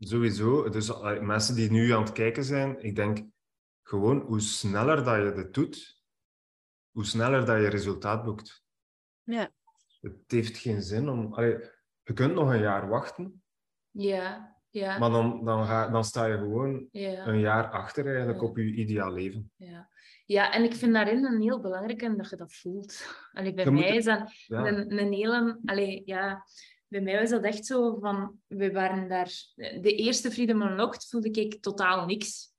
Sowieso. 0.03 0.69
Dus 0.69 0.89
uh, 0.89 1.19
mensen 1.19 1.55
die 1.55 1.71
nu 1.71 1.91
aan 1.91 2.03
het 2.03 2.11
kijken 2.11 2.43
zijn, 2.43 2.83
ik 2.83 2.95
denk 2.95 3.25
gewoon 3.81 4.19
hoe 4.19 4.39
sneller 4.39 5.03
dat 5.03 5.15
je 5.15 5.31
dit 5.33 5.53
doet, 5.53 6.03
hoe 6.91 7.05
sneller 7.05 7.45
dat 7.45 7.61
je 7.61 7.67
resultaat 7.67 8.23
boekt. 8.23 8.63
Ja. 9.23 9.51
Het 10.01 10.15
heeft 10.27 10.57
geen 10.57 10.81
zin 10.81 11.09
om... 11.09 11.33
Allee, 11.33 11.57
je 12.03 12.13
kunt 12.13 12.33
nog 12.33 12.49
een 12.49 12.59
jaar 12.59 12.87
wachten. 12.89 13.43
Ja, 13.89 14.57
ja. 14.69 14.97
Maar 14.97 15.09
dan, 15.09 15.45
dan, 15.45 15.65
ga, 15.65 15.89
dan 15.89 16.03
sta 16.03 16.25
je 16.25 16.37
gewoon 16.37 16.87
een 16.91 17.39
jaar 17.39 17.69
achter 17.69 18.07
eigenlijk 18.07 18.41
op 18.41 18.57
je 18.57 18.63
ideaal 18.63 19.11
leven. 19.11 19.51
Ja. 19.55 19.89
ja, 20.25 20.53
en 20.53 20.63
ik 20.63 20.73
vind 20.73 20.93
daarin 20.93 21.25
een 21.25 21.41
heel 21.41 21.61
belangrijk 21.61 22.17
dat 22.17 22.29
je 22.29 22.35
dat 22.35 22.53
voelt. 22.53 23.15
Allee, 23.31 23.53
bij 23.53 23.71
mij 23.71 23.95
is 23.95 24.05
dat 24.05 24.31
een, 24.47 24.99
een 24.99 25.13
hele... 25.13 25.59
Allee, 25.65 26.01
ja, 26.05 26.45
bij 26.91 27.01
mij 27.01 27.19
was 27.19 27.29
dat 27.29 27.43
echt 27.43 27.65
zo 27.65 27.97
van, 27.99 28.39
we 28.47 28.71
waren 28.71 29.07
daar, 29.07 29.31
de 29.55 29.95
eerste 29.95 30.31
Freedom 30.31 30.61
Unlocked 30.61 31.05
voelde 31.09 31.31
ik 31.31 31.61
totaal 31.61 32.05
niks. 32.05 32.53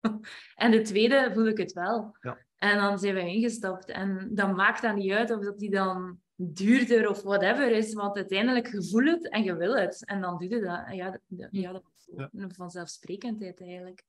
en 0.54 0.70
de 0.70 0.80
tweede 0.80 1.30
voelde 1.34 1.50
ik 1.50 1.58
het 1.58 1.72
wel. 1.72 2.16
Ja. 2.20 2.38
En 2.56 2.78
dan 2.78 2.98
zijn 2.98 3.14
we 3.14 3.20
ingestapt. 3.20 3.88
En 3.88 4.28
dan 4.32 4.54
maakt 4.54 4.82
dat 4.82 4.94
niet 4.94 5.12
uit 5.12 5.30
of 5.30 5.44
dat 5.44 5.58
die 5.58 5.70
dan 5.70 6.20
duurder 6.34 7.08
of 7.08 7.22
whatever 7.22 7.70
is. 7.70 7.94
Want 7.94 8.16
uiteindelijk, 8.16 8.72
je 8.72 8.88
voelt 8.88 9.08
het 9.08 9.28
en 9.28 9.42
je 9.42 9.56
wil 9.56 9.76
het. 9.76 10.04
En 10.04 10.20
dan 10.20 10.38
doe 10.38 10.48
je 10.48 10.60
dat. 10.60 10.94
Ja, 10.94 11.18
ja 11.50 11.72
dat 11.72 11.82
is 11.96 12.08
ja. 12.16 12.30
vanzelfsprekendheid 12.48 13.60
eigenlijk. 13.60 14.04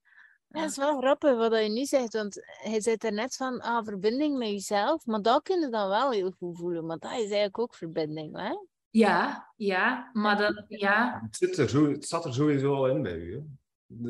Ja, 0.47 0.61
dat 0.61 0.69
is 0.69 0.77
wel 0.77 0.97
grappig 0.97 1.35
wat 1.35 1.63
je 1.63 1.69
nu 1.69 1.85
zegt, 1.85 2.13
want 2.13 2.41
hij 2.43 2.81
zei 2.81 2.95
er 2.99 3.13
net 3.13 3.35
van 3.35 3.59
ah, 3.59 3.85
verbinding 3.85 4.37
met 4.37 4.47
jezelf, 4.47 5.05
maar 5.05 5.21
dat 5.21 5.43
kun 5.43 5.59
je 5.59 5.69
dan 5.69 5.89
wel 5.89 6.11
heel 6.11 6.31
goed 6.31 6.57
voelen, 6.57 6.85
maar 6.85 6.97
dat 6.97 7.11
is 7.11 7.17
eigenlijk 7.17 7.59
ook 7.59 7.75
verbinding, 7.75 8.37
hè? 8.37 8.55
Ja, 8.97 9.51
ja, 9.55 10.09
maar 10.13 10.37
dat, 10.37 10.65
ja. 10.67 11.19
Het, 11.23 11.35
zit 11.35 11.57
er 11.57 11.69
zo, 11.69 11.91
het 11.91 12.07
zat 12.07 12.25
er 12.25 12.33
sowieso 12.33 12.73
al 12.73 12.89
in 12.89 13.01
bij 13.01 13.15
u, 13.15 13.33
hè? 13.33 13.41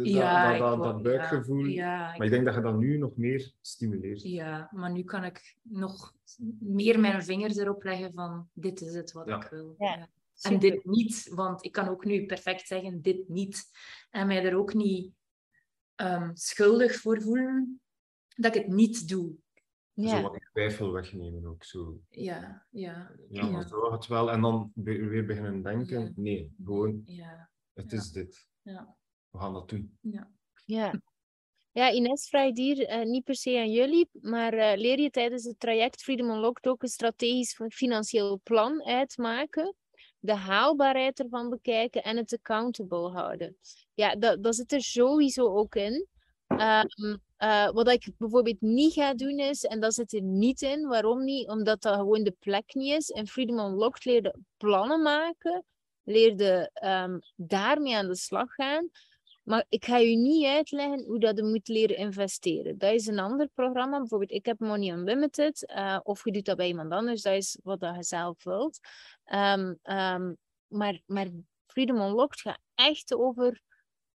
ja, 0.02 0.58
dat, 0.58 0.60
dat, 0.60 0.84
dat, 0.84 1.04
buikgevoel. 1.04 1.66
Ja, 1.66 2.14
maar 2.18 2.26
ik 2.26 2.32
denk 2.32 2.46
dat 2.46 2.56
je 2.56 2.62
dat 2.62 2.78
nu 2.78 2.98
nog 2.98 3.16
meer 3.16 3.52
stimuleert. 3.62 4.22
Ja, 4.22 4.70
maar 4.72 4.92
nu 4.92 5.04
kan 5.04 5.24
ik 5.24 5.58
nog 5.62 6.14
meer 6.60 7.00
mijn 7.00 7.24
vingers 7.24 7.58
erop 7.58 7.84
leggen 7.84 8.14
van 8.14 8.50
dit 8.54 8.82
is 8.82 8.94
het 8.94 9.12
wat 9.12 9.28
ik 9.28 9.48
wil. 9.50 9.76
Ja. 9.78 10.08
En 10.42 10.60
dit 10.60 10.86
niet, 10.86 11.32
want 11.34 11.66
ik 11.66 11.72
kan 11.72 11.88
ook 11.88 12.06
nu 12.06 12.26
perfect 12.26 12.68
zeggen 12.68 13.02
dit 13.02 13.30
niet. 13.30 13.70
En 14.10 14.28
mij 14.28 14.46
er 14.46 14.58
ook 14.58 14.74
niet 14.74 15.14
um, 15.96 16.32
schuldig 16.34 16.96
voor 16.96 17.22
voelen 17.22 17.82
dat 18.36 18.56
ik 18.56 18.62
het 18.62 18.74
niet 18.74 19.10
doe. 19.10 19.32
Ja. 19.94 20.10
Zo 20.10 20.22
wat 20.22 20.47
twijfel 20.58 20.92
wegnemen 20.92 21.46
ook 21.46 21.64
zo. 21.64 22.00
Ja, 22.10 22.66
ja. 22.70 23.12
Ja, 23.30 23.50
maar 23.50 23.68
zo 23.68 23.92
het 23.92 24.08
wel. 24.08 24.32
En 24.32 24.42
dan 24.42 24.72
weer 24.74 25.26
beginnen 25.26 25.62
denken, 25.62 26.14
nee, 26.16 26.54
gewoon, 26.64 27.02
ja. 27.06 27.50
het 27.74 27.92
is 27.92 28.12
dit. 28.12 28.48
Ja. 28.62 28.96
We 29.30 29.40
gaan 29.40 29.54
dat 29.54 29.70
doen. 29.70 29.98
Ja. 30.02 30.32
Ja. 30.66 31.02
Ja, 31.72 31.92
Ines 31.92 32.28
vraagt 32.28 32.58
hier 32.58 32.90
uh, 32.90 33.06
niet 33.06 33.24
per 33.24 33.36
se 33.36 33.58
aan 33.58 33.72
jullie, 33.72 34.10
maar 34.12 34.54
uh, 34.54 34.74
leer 34.76 35.00
je 35.00 35.10
tijdens 35.10 35.44
het 35.44 35.60
traject 35.60 36.02
Freedom 36.02 36.30
Unlocked 36.30 36.68
ook 36.68 36.82
een 36.82 36.90
strategisch 36.90 37.60
financieel 37.70 38.40
plan 38.44 38.84
uitmaken? 38.84 39.76
de 40.20 40.36
haalbaarheid 40.36 41.20
ervan 41.20 41.50
bekijken 41.50 42.04
en 42.04 42.18
het 42.18 42.34
accountable 42.34 43.10
houden. 43.10 43.58
Ja, 43.94 44.16
dat, 44.16 44.44
dat 44.44 44.56
zit 44.56 44.72
er 44.72 44.82
sowieso 44.82 45.56
ook 45.56 45.76
in. 45.76 46.08
Um, 46.48 47.22
uh, 47.44 47.70
wat 47.70 47.90
ik 47.90 48.10
bijvoorbeeld 48.18 48.62
niet 48.62 48.94
ga 48.94 49.14
doen 49.14 49.40
is, 49.40 49.64
en 49.64 49.80
dat 49.80 49.94
zit 49.94 50.14
er 50.14 50.22
niet 50.22 50.62
in, 50.62 50.88
waarom 50.88 51.24
niet? 51.24 51.48
Omdat 51.48 51.82
dat 51.82 51.96
gewoon 51.96 52.24
de 52.24 52.36
plek 52.40 52.74
niet 52.74 52.94
is. 52.94 53.10
En 53.10 53.28
Freedom 53.28 53.60
Unlocked 53.60 54.06
leerde 54.06 54.36
plannen 54.58 55.02
maken, 55.02 55.64
leerde 56.04 56.72
um, 56.84 57.20
daarmee 57.36 57.96
aan 57.96 58.08
de 58.08 58.16
slag 58.16 58.54
gaan. 58.54 58.90
Maar 59.44 59.66
ik 59.70 59.86
ga 59.86 59.98
je 59.98 60.16
niet 60.16 60.46
uitleggen 60.46 61.04
hoe 61.06 61.20
dat 61.20 61.38
je 61.38 61.44
moet 61.44 61.68
leren 61.68 61.98
investeren. 61.98 62.78
Dat 62.78 62.94
is 62.94 63.08
een 63.08 63.20
ander 63.20 63.50
programma. 63.54 63.98
Bijvoorbeeld, 63.98 64.32
ik 64.32 64.46
heb 64.46 64.60
Money 64.60 64.90
Unlimited. 64.90 65.74
Uh, 65.76 66.00
of 66.04 66.24
je 66.24 66.32
doet 66.32 66.46
dat 66.46 66.58
bij 66.58 66.68
iemand 66.68 66.92
anders. 66.92 67.22
Dat 67.22 67.34
is 67.34 67.58
wat 67.64 67.80
je 67.80 68.04
zelf 68.04 68.44
wilt. 68.44 68.80
Um, 69.34 69.80
um, 69.84 70.38
maar, 70.68 71.02
maar 71.06 71.28
Freedom 71.66 72.02
Unlocked 72.02 72.42
gaat 72.42 72.60
echt 72.76 73.14
over 73.14 73.62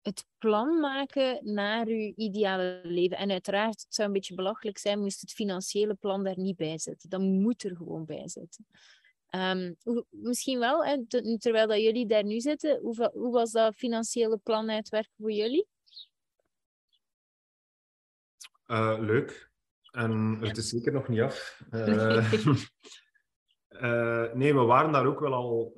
het 0.03 0.27
plan 0.39 0.81
maken 0.81 1.53
naar 1.53 1.89
je 1.89 2.13
ideale 2.17 2.81
leven. 2.83 3.17
En 3.17 3.31
uiteraard, 3.31 3.83
het 3.83 3.95
zou 3.95 4.09
een 4.09 4.15
beetje 4.15 4.35
belachelijk 4.35 4.79
zijn, 4.79 5.01
moest 5.01 5.21
het 5.21 5.33
financiële 5.33 5.95
plan 5.95 6.25
daar 6.25 6.39
niet 6.39 6.57
bij 6.57 6.79
zitten. 6.79 7.11
Dat 7.11 7.21
moet 7.21 7.65
er 7.65 7.77
gewoon 7.77 8.05
bij 8.05 8.29
zitten. 8.29 8.67
Um, 9.35 9.77
misschien 10.09 10.59
wel, 10.59 10.85
hè, 10.85 11.07
terwijl 11.39 11.67
dat 11.67 11.81
jullie 11.81 12.07
daar 12.07 12.25
nu 12.25 12.41
zitten, 12.41 12.81
hoe, 12.81 13.11
hoe 13.15 13.33
was 13.33 13.51
dat 13.51 13.75
financiële 13.75 14.39
plan 14.39 14.71
uitwerken 14.71 15.13
voor 15.19 15.33
jullie? 15.33 15.67
Uh, 18.67 18.97
leuk. 19.01 19.51
En 19.91 20.39
het 20.41 20.57
is 20.57 20.69
zeker 20.69 20.93
nog 20.93 21.09
niet 21.09 21.21
af. 21.21 21.63
Uh, 21.71 22.33
uh, 23.69 24.33
nee, 24.41 24.55
we 24.55 24.61
waren 24.61 24.93
daar 24.93 25.07
ook 25.07 25.21
wel 25.21 25.35
al 25.35 25.73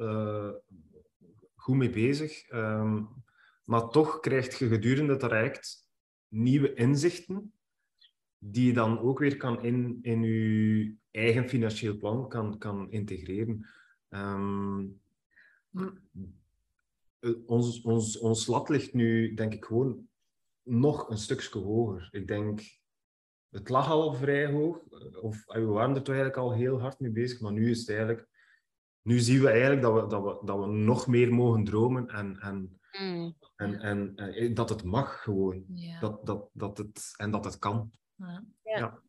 goed 1.54 1.76
mee 1.76 1.90
bezig. 1.90 2.50
Um, 2.52 3.23
maar 3.64 3.88
toch 3.88 4.20
krijg 4.20 4.59
je 4.59 4.68
gedurende 4.68 5.12
het 5.12 5.20
traject 5.20 5.88
nieuwe 6.29 6.74
inzichten 6.74 7.53
die 8.38 8.66
je 8.66 8.72
dan 8.72 8.98
ook 8.98 9.18
weer 9.18 9.37
kan 9.37 9.62
in, 9.62 9.98
in 10.03 10.22
je 10.22 10.94
eigen 11.11 11.48
financieel 11.48 11.96
plan 11.96 12.29
kan, 12.29 12.59
kan 12.59 12.90
integreren. 12.90 13.66
Um, 14.09 15.00
ons, 17.46 17.83
ons, 17.83 18.18
ons 18.18 18.46
lat 18.46 18.68
ligt 18.68 18.94
nu, 18.94 19.35
denk 19.35 19.53
ik, 19.53 19.64
gewoon 19.64 20.09
nog 20.62 21.11
een 21.11 21.18
stukje 21.18 21.59
hoger. 21.59 22.09
Ik 22.11 22.27
denk, 22.27 22.61
het 23.50 23.68
lag 23.68 23.90
al 23.90 24.14
vrij 24.14 24.46
hoog, 24.46 24.79
of 25.20 25.44
we 25.46 25.64
waren 25.64 25.94
er 25.94 26.03
toch 26.03 26.14
eigenlijk 26.14 26.44
al 26.44 26.53
heel 26.53 26.81
hard 26.81 27.00
mee 27.00 27.11
bezig, 27.11 27.40
maar 27.40 27.53
nu 27.53 27.70
is 27.70 27.79
het 27.79 27.88
eigenlijk, 27.88 28.29
nu 29.03 29.18
zien 29.18 29.40
we 29.40 29.48
eigenlijk 29.48 29.83
dat 29.83 29.94
we, 29.94 30.09
dat 30.09 30.22
we, 30.22 30.46
dat 30.46 30.59
we 30.59 30.66
nog 30.66 31.07
meer 31.07 31.35
mogen 31.35 31.64
dromen 31.64 32.09
en, 32.09 32.38
en, 32.38 32.81
mm. 32.98 33.37
en, 33.57 33.80
en, 33.80 34.16
en, 34.16 34.54
dat 34.54 34.68
het 34.68 34.83
mag 34.83 35.22
gewoon. 35.22 35.64
Dat, 36.00 36.26
dat, 36.26 36.48
dat 36.52 36.78
het, 36.78 37.14
en 37.16 37.30
dat 37.30 37.44
het 37.44 37.59
kan. 37.59 37.90
Ja. 38.16 38.44
ja. 38.62 39.02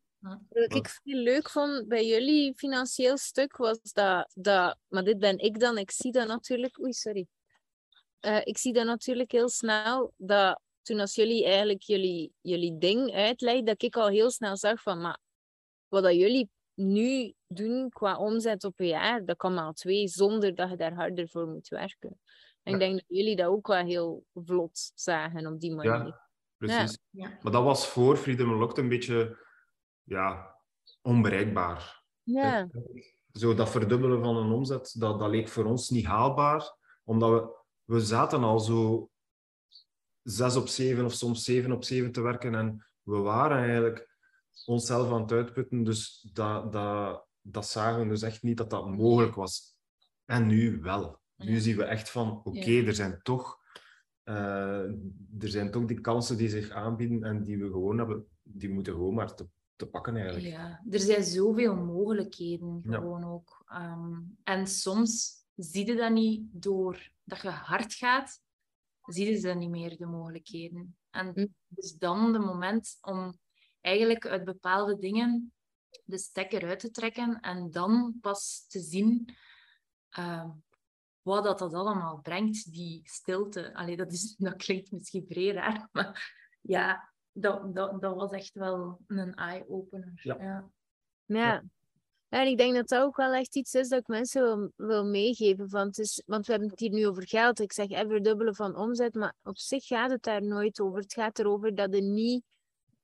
Wat 0.49 0.75
ik 0.75 0.89
veel 0.89 1.17
leuk 1.17 1.49
vond 1.49 1.87
bij 1.87 2.07
jullie 2.07 2.55
financieel 2.55 3.17
stuk 3.17 3.57
was 3.57 3.79
dat, 3.81 4.31
dat, 4.33 4.77
maar 4.87 5.03
dit 5.03 5.19
ben 5.19 5.37
ik 5.37 5.59
dan, 5.59 5.77
ik 5.77 5.91
zie 5.91 6.11
dat 6.11 6.27
natuurlijk, 6.27 6.79
oei 6.79 6.93
sorry, 6.93 7.27
uh, 8.21 8.41
ik 8.43 8.57
zie 8.57 8.73
dat 8.73 8.85
natuurlijk 8.85 9.31
heel 9.31 9.49
snel, 9.49 10.13
dat 10.17 10.59
toen 10.81 10.99
als 10.99 11.15
jullie 11.15 11.45
eigenlijk 11.45 11.81
jullie, 11.81 12.33
jullie 12.41 12.77
ding 12.77 13.13
uitlegden, 13.13 13.65
dat 13.65 13.81
ik 13.81 13.95
al 13.95 14.07
heel 14.07 14.31
snel 14.31 14.57
zag 14.57 14.81
van, 14.81 15.01
maar 15.01 15.19
wat 15.87 16.03
dat 16.03 16.15
jullie 16.15 16.49
nu 16.73 17.33
doen 17.47 17.89
qua 17.89 18.17
omzet 18.17 18.63
op 18.63 18.79
een 18.79 18.87
jaar, 18.87 19.25
dat 19.25 19.37
kan 19.37 19.53
maar 19.53 19.73
twee, 19.73 20.07
zonder 20.07 20.55
dat 20.55 20.69
je 20.69 20.75
daar 20.75 20.93
harder 20.93 21.29
voor 21.29 21.47
moet 21.47 21.67
werken. 21.67 22.19
En 22.65 22.73
ik 22.73 22.79
denk 22.79 22.93
dat 22.93 23.05
jullie 23.07 23.35
dat 23.35 23.47
ook 23.47 23.67
wel 23.67 23.85
heel 23.85 24.25
vlot 24.33 24.91
zagen 24.95 25.47
op 25.47 25.59
die 25.59 25.75
manier. 25.75 26.05
Ja, 26.05 26.27
precies. 26.57 26.97
Ja. 27.09 27.37
Maar 27.41 27.51
dat 27.51 27.63
was 27.63 27.87
voor 27.87 28.17
Freedom 28.17 28.51
Unlocked 28.51 28.77
een 28.77 28.89
beetje 28.89 29.37
ja, 30.03 30.55
onbereikbaar. 31.01 32.03
Ja. 32.23 32.69
Zo 33.31 33.53
dat 33.53 33.69
verdubbelen 33.69 34.23
van 34.23 34.37
een 34.37 34.51
omzet, 34.51 34.95
dat, 34.99 35.19
dat 35.19 35.29
leek 35.29 35.47
voor 35.47 35.65
ons 35.65 35.89
niet 35.89 36.05
haalbaar, 36.05 36.75
omdat 37.03 37.29
we, 37.31 37.57
we 37.83 37.99
zaten 37.99 38.43
al 38.43 38.59
zo 38.59 39.09
zes 40.23 40.55
op 40.55 40.67
zeven 40.67 41.05
of 41.05 41.13
soms 41.13 41.43
zeven 41.43 41.71
op 41.71 41.83
zeven 41.83 42.11
te 42.11 42.21
werken 42.21 42.55
en 42.55 42.87
we 43.01 43.17
waren 43.17 43.57
eigenlijk 43.57 44.17
onszelf 44.65 45.11
aan 45.11 45.21
het 45.21 45.31
uitputten, 45.31 45.83
dus 45.83 46.29
dat, 46.33 46.71
dat, 46.71 47.25
dat 47.41 47.67
zagen 47.67 48.01
we 48.01 48.07
dus 48.07 48.21
echt 48.21 48.43
niet 48.43 48.57
dat 48.57 48.69
dat 48.69 48.87
mogelijk 48.87 49.35
was. 49.35 49.75
En 50.25 50.47
nu 50.47 50.79
wel. 50.81 51.23
Nu 51.37 51.59
zien 51.59 51.77
we 51.77 51.83
echt 51.83 52.09
van, 52.09 52.41
oké, 52.43 52.85
er 52.85 52.95
zijn 52.95 53.19
toch 53.21 53.63
uh, 54.23 54.83
er 55.39 55.49
zijn 55.49 55.71
toch 55.71 55.85
die 55.85 56.01
kansen 56.01 56.37
die 56.37 56.49
zich 56.49 56.69
aanbieden 56.69 57.23
en 57.23 57.43
die 57.43 57.57
we 57.57 57.65
gewoon 57.65 57.97
hebben, 57.97 58.27
die 58.43 58.69
moeten 58.69 58.93
gewoon 58.93 59.13
maar 59.13 59.35
te 59.35 59.47
te 59.75 59.87
pakken 59.87 60.15
eigenlijk. 60.15 60.45
Ja, 60.45 60.83
er 60.89 60.99
zijn 60.99 61.23
zoveel 61.23 61.75
mogelijkheden 61.75 62.81
gewoon 62.83 63.23
ook. 63.23 63.63
Ehm, 63.65 64.21
en 64.43 64.67
soms 64.67 65.43
zie 65.55 65.85
je 65.85 65.95
dat 65.95 66.11
niet 66.11 66.43
door 66.51 67.09
dat 67.23 67.41
je 67.41 67.49
hard 67.49 67.93
gaat, 67.93 68.41
zie 69.01 69.31
je 69.31 69.41
dat 69.41 69.57
niet 69.57 69.69
meer, 69.69 69.97
de 69.97 70.05
mogelijkheden. 70.05 70.97
En 71.09 71.31
hm. 71.33 71.45
dus 71.67 71.97
dan 71.97 72.33
de 72.33 72.39
moment 72.39 72.97
om 73.01 73.39
eigenlijk 73.81 74.27
uit 74.27 74.43
bepaalde 74.43 74.97
dingen 74.97 75.53
de 76.03 76.17
stekker 76.17 76.67
uit 76.67 76.79
te 76.79 76.91
trekken 76.91 77.39
en 77.39 77.71
dan 77.71 78.17
pas 78.21 78.65
te 78.67 78.79
zien 78.79 79.35
uh, 80.19 80.49
wat 81.25 81.43
dat, 81.43 81.59
dat 81.59 81.73
allemaal 81.73 82.19
brengt, 82.21 82.71
die 82.71 83.01
stilte. 83.03 83.73
Allee, 83.73 83.97
dat, 83.97 84.11
is, 84.11 84.35
dat 84.37 84.55
klinkt 84.55 84.91
misschien 84.91 85.25
vrij 85.27 85.51
raar, 85.51 85.89
maar 85.91 86.35
ja, 86.61 87.13
dat, 87.31 87.75
dat, 87.75 88.01
dat 88.01 88.15
was 88.15 88.31
echt 88.31 88.53
wel 88.53 88.99
een 89.07 89.33
eye-opener. 89.33 90.11
Ja. 90.15 90.35
ja. 90.39 90.69
Ja. 91.25 91.63
En 92.29 92.47
ik 92.47 92.57
denk 92.57 92.75
dat 92.75 92.87
dat 92.87 93.01
ook 93.01 93.15
wel 93.15 93.33
echt 93.33 93.55
iets 93.55 93.73
is 93.73 93.89
dat 93.89 93.99
ik 93.99 94.07
mensen 94.07 94.43
wil, 94.43 94.71
wil 94.75 95.05
meegeven. 95.05 95.69
Van 95.69 95.87
het 95.87 95.97
is, 95.97 96.23
want 96.25 96.45
we 96.45 96.51
hebben 96.51 96.69
het 96.69 96.79
hier 96.79 96.89
nu 96.89 97.07
over 97.07 97.27
geld. 97.27 97.59
Ik 97.59 97.73
zeg 97.73 97.89
even 97.89 98.23
dubbele 98.23 98.53
van 98.53 98.75
omzet, 98.75 99.13
maar 99.13 99.35
op 99.43 99.57
zich 99.57 99.85
gaat 99.85 100.11
het 100.11 100.23
daar 100.23 100.43
nooit 100.43 100.79
over. 100.79 100.99
Het 100.99 101.13
gaat 101.13 101.39
erover 101.39 101.75
dat 101.75 101.95
je 101.95 102.01
niet, 102.01 102.43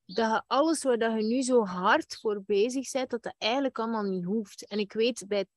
dat 0.05 0.43
alles 0.47 0.83
waar 0.83 0.97
dat 0.97 1.15
je 1.15 1.23
nu 1.23 1.41
zo 1.41 1.65
hard 1.65 2.17
voor 2.21 2.43
bezig 2.45 2.91
bent, 2.91 3.09
dat 3.09 3.23
dat 3.23 3.35
eigenlijk 3.37 3.79
allemaal 3.79 4.03
niet 4.03 4.25
hoeft. 4.25 4.67
En 4.67 4.79
ik 4.79 4.93
weet 4.93 5.25
bij 5.27 5.45
80% 5.45 5.47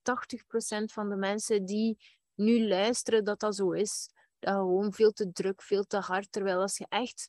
van 0.85 1.09
de 1.09 1.17
mensen 1.17 1.65
die 1.65 1.99
nu 2.35 2.69
luisteren 2.69 3.25
dat 3.25 3.41
dat 3.41 3.57
zo 3.57 3.71
is. 3.71 4.09
Dat 4.39 4.55
gewoon 4.55 4.93
veel 4.93 5.13
te 5.13 5.33
druk, 5.33 5.63
veel 5.63 5.85
te 5.85 5.97
hard. 5.97 6.33
Terwijl 6.33 6.61
als 6.61 6.79
je 6.79 6.87
echt 6.89 7.29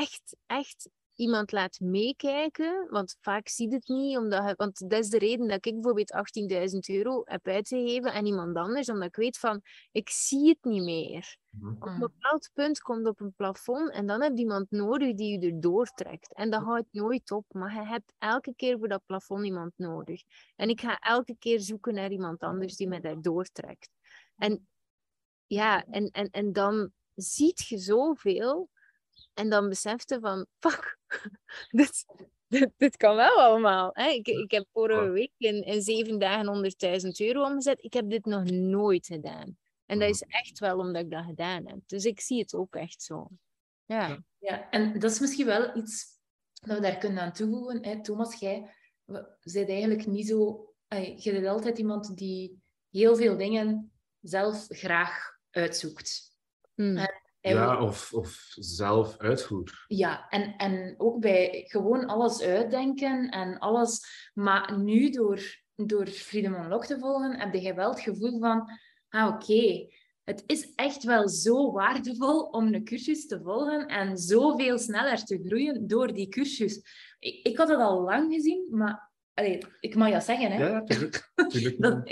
echt, 0.00 0.36
echt 0.46 0.90
iemand 1.14 1.52
laat 1.52 1.80
meekijken, 1.80 2.86
want 2.90 3.16
vaak 3.20 3.48
ziet 3.48 3.72
het 3.72 3.88
niet, 3.88 4.16
omdat, 4.16 4.56
want 4.56 4.90
dat 4.90 4.98
is 4.98 5.08
de 5.08 5.18
reden 5.18 5.48
dat 5.48 5.66
ik 5.66 5.72
bijvoorbeeld 5.72 6.12
18.000 6.72 6.78
euro 6.96 7.22
heb 7.24 7.46
uitgegeven 7.46 8.12
aan 8.12 8.26
iemand 8.26 8.56
anders, 8.56 8.88
omdat 8.88 9.08
ik 9.08 9.16
weet 9.16 9.38
van, 9.38 9.60
ik 9.92 10.08
zie 10.08 10.48
het 10.48 10.58
niet 10.64 10.82
meer. 10.82 11.36
Mhm. 11.50 11.68
Op 11.68 11.86
een 11.86 11.98
bepaald 11.98 12.50
punt 12.52 12.80
komt 12.80 13.06
op 13.06 13.20
een 13.20 13.34
plafond 13.36 13.90
en 13.90 14.06
dan 14.06 14.22
heb 14.22 14.32
je 14.32 14.42
iemand 14.42 14.70
nodig 14.70 15.14
die 15.14 15.38
je 15.38 15.46
erdoor 15.46 15.86
trekt. 15.86 16.34
En 16.34 16.50
dat 16.50 16.62
houdt 16.62 16.92
nooit 16.92 17.30
op, 17.30 17.44
maar 17.48 17.74
je 17.74 17.86
hebt 17.86 18.12
elke 18.18 18.54
keer 18.56 18.78
voor 18.78 18.88
dat 18.88 19.06
plafond 19.06 19.44
iemand 19.44 19.72
nodig. 19.76 20.22
En 20.56 20.68
ik 20.68 20.80
ga 20.80 20.98
elke 20.98 21.36
keer 21.38 21.60
zoeken 21.60 21.94
naar 21.94 22.10
iemand 22.10 22.40
anders 22.40 22.76
die 22.76 22.88
mij 22.88 23.00
daardoor 23.00 23.44
trekt. 23.44 23.90
En 24.36 24.68
ja, 25.46 25.84
en, 25.84 26.10
en, 26.10 26.30
en 26.30 26.52
dan 26.52 26.92
ziet 27.14 27.66
je 27.66 27.78
zoveel 27.78 28.70
en 29.34 29.50
dan 29.50 29.68
besefte 29.68 30.20
van, 30.20 30.46
fuck, 30.60 30.98
dit, 31.70 32.04
dit, 32.48 32.70
dit, 32.76 32.96
kan 32.96 33.16
wel 33.16 33.40
allemaal. 33.40 33.90
Hè? 33.92 34.08
Ik, 34.08 34.26
ik 34.26 34.50
heb 34.50 34.66
vorige 34.72 35.10
week 35.10 35.32
in, 35.36 35.64
in 35.64 35.82
zeven 35.82 36.18
dagen 36.18 36.72
100.000 37.02 37.08
euro 37.16 37.44
omgezet. 37.44 37.84
Ik 37.84 37.92
heb 37.92 38.10
dit 38.10 38.24
nog 38.24 38.44
nooit 38.50 39.06
gedaan. 39.06 39.56
En 39.86 39.98
dat 39.98 40.08
is 40.08 40.22
echt 40.22 40.58
wel 40.58 40.78
omdat 40.78 41.02
ik 41.02 41.10
dat 41.10 41.24
gedaan 41.24 41.66
heb. 41.66 41.78
Dus 41.86 42.04
ik 42.04 42.20
zie 42.20 42.40
het 42.40 42.54
ook 42.54 42.74
echt 42.74 43.02
zo. 43.02 43.28
Ja, 43.84 44.24
ja 44.38 44.70
en 44.70 44.98
dat 44.98 45.10
is 45.10 45.20
misschien 45.20 45.46
wel 45.46 45.76
iets 45.76 46.18
dat 46.52 46.76
we 46.76 46.82
daar 46.82 46.98
kunnen 46.98 47.22
aan 47.22 47.32
toevoegen. 47.32 47.84
Hè? 47.84 48.02
Thomas, 48.02 48.38
jij 48.38 48.70
bent 49.04 49.68
eigenlijk 49.68 50.06
niet 50.06 50.26
zo... 50.26 50.68
Je 51.16 51.32
bent 51.32 51.46
altijd 51.46 51.78
iemand 51.78 52.16
die 52.16 52.62
heel 52.90 53.16
veel 53.16 53.36
dingen 53.36 53.93
zelf 54.24 54.66
graag 54.68 55.38
uitzoekt. 55.50 56.36
Hmm. 56.74 56.98
Ja, 57.40 57.82
of, 57.82 58.12
of 58.12 58.46
zelf 58.54 59.18
uitvoer. 59.18 59.84
Ja, 59.86 60.28
en, 60.28 60.56
en 60.56 60.94
ook 60.98 61.20
bij 61.20 61.64
gewoon 61.66 62.06
alles 62.06 62.42
uitdenken 62.42 63.30
en 63.30 63.58
alles. 63.58 64.00
Maar 64.34 64.78
nu 64.78 65.10
door, 65.10 65.40
door 65.74 66.06
Freedom 66.06 66.54
Unlocked 66.54 66.88
te 66.88 66.98
volgen, 66.98 67.38
heb 67.38 67.54
je 67.54 67.74
wel 67.74 67.90
het 67.90 68.00
gevoel 68.00 68.38
van: 68.38 68.70
ah, 69.08 69.34
oké, 69.34 69.86
het 70.24 70.42
is 70.46 70.74
echt 70.74 71.02
wel 71.02 71.28
zo 71.28 71.72
waardevol 71.72 72.42
om 72.42 72.74
een 72.74 72.84
cursus 72.84 73.26
te 73.26 73.40
volgen 73.42 73.86
en 73.86 74.18
zoveel 74.18 74.78
sneller 74.78 75.24
te 75.24 75.42
groeien 75.46 75.86
door 75.86 76.12
die 76.12 76.28
cursus. 76.28 76.76
Ik, 77.18 77.46
ik 77.46 77.56
had 77.56 77.68
het 77.68 77.78
al 77.78 78.02
lang 78.02 78.32
gezien, 78.32 78.66
maar 78.70 79.12
allee, 79.34 79.62
ik 79.80 79.94
mag 79.94 80.10
dat 80.10 80.24
zeggen, 80.24 80.50
hè? 80.50 80.66
Ja, 80.66 80.72
natuurlijk. 80.72 81.32
dat, 81.78 82.02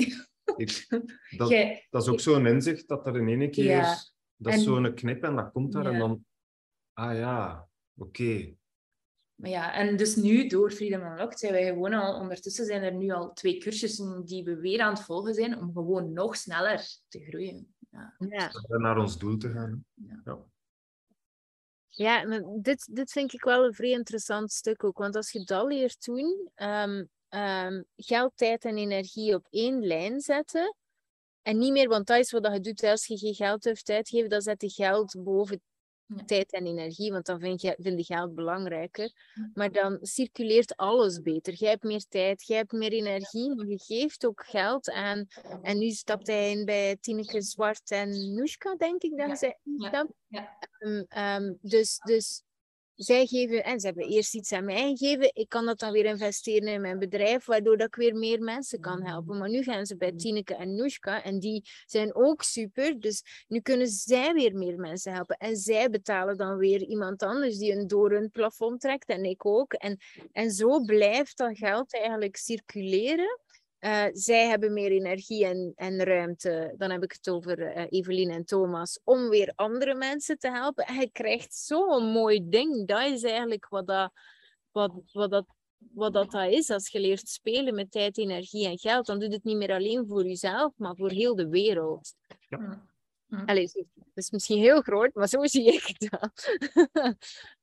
dat, 1.36 1.50
dat, 1.90 2.02
is 2.02 2.08
ook 2.08 2.20
zo'n 2.20 2.46
inzicht 2.46 2.88
dat 2.88 3.06
er 3.06 3.16
in 3.16 3.40
één 3.40 3.50
keer. 3.50 3.64
Ja 3.64 3.96
dat 4.42 4.54
is 4.54 4.64
zo'n 4.64 4.94
knip 4.94 5.22
en 5.22 5.36
dat 5.36 5.52
komt 5.52 5.72
daar 5.72 5.86
en 5.86 5.98
dan... 5.98 6.24
Ah 6.92 7.16
ja, 7.16 7.68
oké. 7.96 8.56
Maar 9.34 9.50
ja, 9.50 9.74
en 9.74 9.96
dus 9.96 10.16
nu 10.16 10.46
door 10.46 10.70
Freedom 10.70 11.02
Unlocked 11.02 11.38
zijn 11.38 11.52
wij 11.52 11.66
gewoon 11.66 11.92
al... 11.92 12.20
Ondertussen 12.20 12.66
zijn 12.66 12.82
er 12.82 12.94
nu 12.94 13.10
al 13.10 13.32
twee 13.32 13.58
cursussen 13.58 14.24
die 14.24 14.44
we 14.44 14.56
weer 14.56 14.80
aan 14.80 14.92
het 14.92 15.02
volgen 15.02 15.34
zijn 15.34 15.58
om 15.58 15.72
gewoon 15.72 16.12
nog 16.12 16.36
sneller 16.36 16.86
te 17.08 17.24
groeien. 17.24 17.74
Ja. 17.90 18.16
ja. 18.18 18.50
Naar 18.66 18.98
ons 18.98 19.18
doel 19.18 19.36
te 19.36 19.50
gaan. 19.50 19.84
Ja. 19.94 20.44
Ja, 21.94 22.42
dit, 22.60 22.88
dit 22.94 23.12
vind 23.12 23.32
ik 23.32 23.44
wel 23.44 23.64
een 23.64 23.74
vrij 23.74 23.90
interessant 23.90 24.52
stuk 24.52 24.84
ook. 24.84 24.98
Want 24.98 25.16
als 25.16 25.30
je 25.30 25.44
dat 25.44 25.66
leert 25.66 26.04
doen, 26.04 26.50
um, 26.56 27.08
um, 27.34 27.84
geld, 27.96 28.32
tijd 28.36 28.64
en 28.64 28.76
energie 28.76 29.34
op 29.34 29.46
één 29.50 29.86
lijn 29.86 30.20
zetten, 30.20 30.76
en 31.42 31.58
niet 31.58 31.72
meer, 31.72 31.88
want 31.88 32.06
dat 32.06 32.18
is 32.18 32.30
wat 32.30 32.52
je 32.52 32.60
doet 32.60 32.82
als 32.82 33.06
je 33.06 33.18
geen 33.18 33.34
geld 33.34 33.64
hoeft 33.64 33.90
uitgeven, 33.90 34.28
dan 34.28 34.40
zet 34.40 34.62
je 34.62 34.70
geld 34.70 35.14
boven 35.24 35.60
tijd 36.26 36.52
en 36.52 36.66
energie, 36.66 37.12
want 37.12 37.26
dan 37.26 37.40
vind 37.40 37.60
je, 37.60 37.76
vind 37.78 38.06
je 38.06 38.14
geld 38.14 38.34
belangrijker. 38.34 39.12
Maar 39.54 39.72
dan 39.72 39.98
circuleert 40.00 40.76
alles 40.76 41.20
beter. 41.20 41.54
Jij 41.54 41.70
hebt 41.70 41.82
meer 41.82 42.04
tijd, 42.08 42.46
jij 42.46 42.56
hebt 42.56 42.72
meer 42.72 42.92
energie, 42.92 43.54
maar 43.54 43.66
je 43.66 43.78
geeft 43.78 44.26
ook 44.26 44.44
geld 44.46 44.90
aan. 44.90 45.26
En 45.62 45.78
nu 45.78 45.90
stapt 45.90 46.26
hij 46.26 46.50
in 46.50 46.64
bij 46.64 46.96
Tineke 47.00 47.42
Zwart 47.42 47.90
en 47.90 48.34
Nushka, 48.34 48.74
denk 48.74 49.02
ik 49.02 49.16
dat 49.16 49.28
ja. 49.28 49.34
zij. 49.34 49.58
Um, 50.78 51.06
um, 51.16 51.58
dus, 51.60 51.98
dus 51.98 52.42
zij 53.02 53.26
geven, 53.26 53.64
en 53.64 53.80
ze 53.80 53.86
hebben 53.86 54.08
eerst 54.08 54.34
iets 54.34 54.52
aan 54.52 54.64
mij 54.64 54.94
gegeven, 54.96 55.30
ik 55.34 55.48
kan 55.48 55.66
dat 55.66 55.78
dan 55.78 55.92
weer 55.92 56.04
investeren 56.04 56.68
in 56.68 56.80
mijn 56.80 56.98
bedrijf, 56.98 57.44
waardoor 57.44 57.76
dat 57.76 57.86
ik 57.86 57.94
weer 57.94 58.14
meer 58.14 58.40
mensen 58.40 58.80
kan 58.80 58.98
mm. 58.98 59.06
helpen. 59.06 59.38
Maar 59.38 59.48
nu 59.48 59.62
gaan 59.62 59.86
ze 59.86 59.96
bij 59.96 60.12
Tineke 60.12 60.54
en 60.54 60.74
Nushka 60.74 61.22
en 61.22 61.38
die 61.38 61.68
zijn 61.86 62.14
ook 62.14 62.42
super, 62.42 63.00
dus 63.00 63.44
nu 63.48 63.60
kunnen 63.60 63.88
zij 63.88 64.32
weer 64.32 64.54
meer 64.54 64.76
mensen 64.76 65.12
helpen. 65.12 65.36
En 65.36 65.56
zij 65.56 65.90
betalen 65.90 66.36
dan 66.36 66.56
weer 66.56 66.82
iemand 66.82 67.22
anders 67.22 67.58
die 67.58 67.72
een 67.72 67.86
door 67.86 68.12
een 68.12 68.30
plafond 68.30 68.80
trekt 68.80 69.08
en 69.08 69.24
ik 69.24 69.46
ook. 69.46 69.72
En, 69.72 69.98
en 70.32 70.50
zo 70.50 70.80
blijft 70.80 71.36
dat 71.36 71.58
geld 71.58 71.94
eigenlijk 71.94 72.36
circuleren. 72.36 73.40
Uh, 73.84 74.04
zij 74.12 74.48
hebben 74.48 74.72
meer 74.72 74.90
energie 74.90 75.46
en, 75.46 75.72
en 75.76 76.04
ruimte, 76.04 76.74
dan 76.76 76.90
heb 76.90 77.02
ik 77.02 77.12
het 77.12 77.30
over 77.30 77.76
uh, 77.76 77.86
Evelien 77.88 78.30
en 78.30 78.44
Thomas, 78.44 79.00
om 79.04 79.28
weer 79.28 79.52
andere 79.54 79.94
mensen 79.94 80.38
te 80.38 80.50
helpen. 80.50 80.86
En 80.86 80.94
je 80.94 81.10
krijgt 81.12 81.54
zo'n 81.54 82.04
mooi 82.04 82.48
ding. 82.48 82.86
Dat 82.86 83.10
is 83.10 83.22
eigenlijk 83.22 83.68
wat 83.68 83.86
dat, 83.86 84.12
wat, 84.70 84.92
wat 85.12 85.30
dat, 85.30 85.46
wat 85.78 86.12
dat, 86.12 86.30
dat 86.30 86.50
is. 86.50 86.70
Als 86.70 86.88
je 86.88 87.00
leert 87.00 87.28
spelen 87.28 87.74
met 87.74 87.90
tijd, 87.90 88.18
energie 88.18 88.66
en 88.66 88.78
geld, 88.78 89.06
dan 89.06 89.18
doet 89.18 89.32
het 89.32 89.44
niet 89.44 89.56
meer 89.56 89.72
alleen 89.72 90.06
voor 90.08 90.24
jezelf, 90.24 90.72
maar 90.76 90.96
voor 90.96 91.10
heel 91.10 91.34
de 91.34 91.48
wereld. 91.48 92.14
Ja. 92.48 92.90
Allee, 93.46 93.70
dat 93.94 94.06
is 94.14 94.30
misschien 94.30 94.58
heel 94.58 94.80
groot, 94.80 95.14
maar 95.14 95.28
zo 95.28 95.46
zie 95.46 95.72
ik 95.72 96.10
dat. 96.10 96.58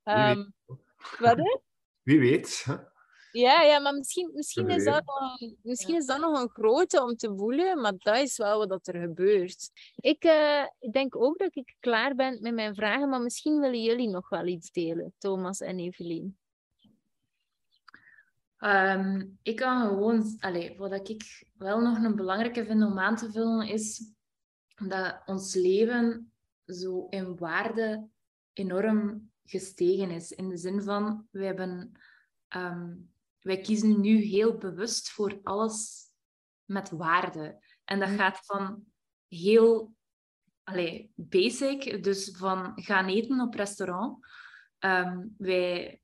um, 0.03 0.53
wat? 1.19 1.61
Wie 2.03 2.19
weet. 2.19 2.65
Ja, 3.31 3.61
ja 3.61 3.79
maar 3.79 3.93
misschien, 3.93 4.31
misschien, 4.33 4.69
is 4.69 4.83
dat 4.83 5.03
nog, 5.05 5.51
misschien 5.61 5.95
is 5.95 6.05
dat 6.05 6.19
nog 6.19 6.41
een 6.41 6.49
grote 6.49 7.03
om 7.03 7.15
te 7.15 7.33
voelen, 7.35 7.81
maar 7.81 7.93
dat 7.97 8.17
is 8.17 8.37
wel 8.37 8.67
wat 8.67 8.87
er 8.87 8.99
gebeurt. 8.99 9.69
Ik 9.95 10.25
uh, 10.25 10.91
denk 10.91 11.15
ook 11.15 11.37
dat 11.37 11.55
ik 11.55 11.75
klaar 11.79 12.15
ben 12.15 12.41
met 12.41 12.53
mijn 12.53 12.75
vragen, 12.75 13.09
maar 13.09 13.21
misschien 13.21 13.59
willen 13.59 13.81
jullie 13.81 14.09
nog 14.09 14.29
wel 14.29 14.45
iets 14.45 14.71
delen, 14.71 15.13
Thomas 15.17 15.59
en 15.59 15.79
Evelien. 15.79 16.37
Um, 18.59 19.39
ik 19.43 19.55
kan 19.55 19.87
gewoon, 19.87 20.35
allez, 20.39 20.77
wat 20.77 21.09
ik 21.09 21.45
wel 21.57 21.79
nog 21.79 22.03
een 22.03 22.15
belangrijke 22.15 22.65
vind 22.65 22.83
om 22.83 22.99
aan 22.99 23.15
te 23.15 23.31
vullen, 23.31 23.67
is 23.67 24.13
dat 24.87 25.21
ons 25.25 25.55
leven 25.55 26.31
zo 26.65 27.07
in 27.09 27.37
waarde 27.37 28.09
enorm 28.53 29.31
gestegen 29.43 30.11
is. 30.11 30.31
In 30.31 30.49
de 30.49 30.57
zin 30.57 30.81
van, 30.81 31.27
we 31.31 31.45
hebben 31.45 31.91
um, 32.55 33.11
wij 33.41 33.61
kiezen 33.61 34.01
nu 34.01 34.15
heel 34.15 34.57
bewust 34.57 35.09
voor 35.09 35.39
alles 35.43 36.07
met 36.65 36.89
waarde. 36.89 37.63
En 37.83 37.99
dat 37.99 38.09
mm. 38.09 38.17
gaat 38.17 38.39
van 38.45 38.83
heel 39.27 39.93
allez, 40.63 41.05
basic, 41.15 42.03
dus 42.03 42.35
van 42.37 42.71
gaan 42.75 43.07
eten 43.07 43.41
op 43.41 43.53
restaurant. 43.53 44.27
Um, 44.79 45.35
wij 45.37 46.01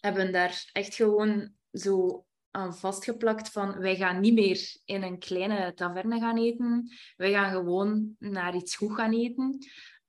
hebben 0.00 0.32
daar 0.32 0.70
echt 0.72 0.94
gewoon 0.94 1.52
zo 1.72 2.24
aan 2.50 2.74
vastgeplakt 2.74 3.50
van 3.50 3.78
wij 3.78 3.96
gaan 3.96 4.20
niet 4.20 4.34
meer 4.34 4.76
in 4.84 5.02
een 5.02 5.18
kleine 5.18 5.74
taverne 5.74 6.20
gaan 6.20 6.38
eten. 6.38 6.88
Wij 7.16 7.32
gaan 7.32 7.50
gewoon 7.50 8.16
naar 8.18 8.54
iets 8.54 8.76
goed 8.76 8.94
gaan 8.94 9.12
eten. 9.12 9.58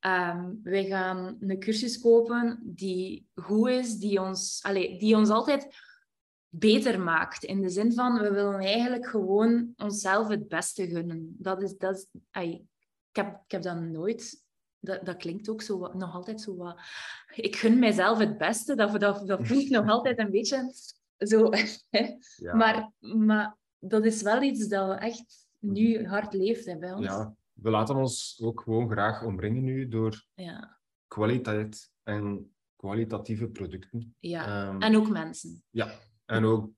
Um, 0.05 0.59
wij 0.63 0.85
gaan 0.85 1.37
een 1.39 1.59
cursus 1.59 1.99
kopen 1.99 2.59
die 2.63 3.27
goed 3.33 3.69
is, 3.69 3.95
die 3.95 4.21
ons, 4.21 4.59
allez, 4.63 4.99
die 4.99 5.15
ons 5.15 5.29
altijd 5.29 5.67
beter 6.59 6.99
maakt. 6.99 7.43
In 7.43 7.61
de 7.61 7.69
zin 7.69 7.93
van, 7.93 8.19
we 8.19 8.31
willen 8.31 8.59
eigenlijk 8.59 9.07
gewoon 9.07 9.73
onszelf 9.75 10.27
het 10.27 10.47
beste 10.47 10.87
gunnen. 10.87 11.35
Dat 11.37 11.61
is, 11.61 11.77
dat 11.77 11.95
is, 11.95 12.07
ik, 12.41 12.61
heb, 13.11 13.41
ik 13.45 13.51
heb 13.51 13.61
dat 13.61 13.81
nooit... 13.81 14.43
Dat, 14.79 15.05
dat 15.05 15.17
klinkt 15.17 15.49
ook 15.49 15.61
zo, 15.61 15.93
nog 15.93 16.13
altijd 16.13 16.41
zo 16.41 16.55
wat... 16.55 16.79
Ik 17.35 17.55
gun 17.55 17.79
mijzelf 17.79 18.17
het 18.17 18.37
beste. 18.37 18.75
Dat, 18.75 18.99
dat, 18.99 19.27
dat 19.27 19.47
voelt 19.47 19.69
nog 19.69 19.87
altijd 19.87 20.19
een 20.19 20.31
beetje 20.31 20.73
zo... 21.17 21.49
Maar, 22.57 22.91
maar 22.99 23.57
dat 23.79 24.05
is 24.05 24.21
wel 24.21 24.41
iets 24.41 24.67
dat 24.67 24.99
echt 24.99 25.47
nu 25.59 26.05
hard 26.05 26.33
leeft 26.33 26.79
bij 26.79 26.93
ons. 26.93 27.05
Ja, 27.05 27.35
we 27.53 27.69
laten 27.69 27.95
ons 27.95 28.39
ook 28.43 28.61
gewoon 28.61 28.89
graag 28.89 29.23
omringen 29.23 29.63
nu 29.63 29.87
door 29.87 30.25
ja. 30.33 30.79
kwaliteit 31.07 31.91
en 32.03 32.55
kwalitatieve 32.75 33.47
producten. 33.47 34.15
Ja, 34.19 34.67
um, 34.67 34.81
en 34.81 34.95
ook 34.95 35.09
mensen. 35.09 35.63
Ja, 35.69 35.99
en 36.25 36.45
ook 36.45 36.69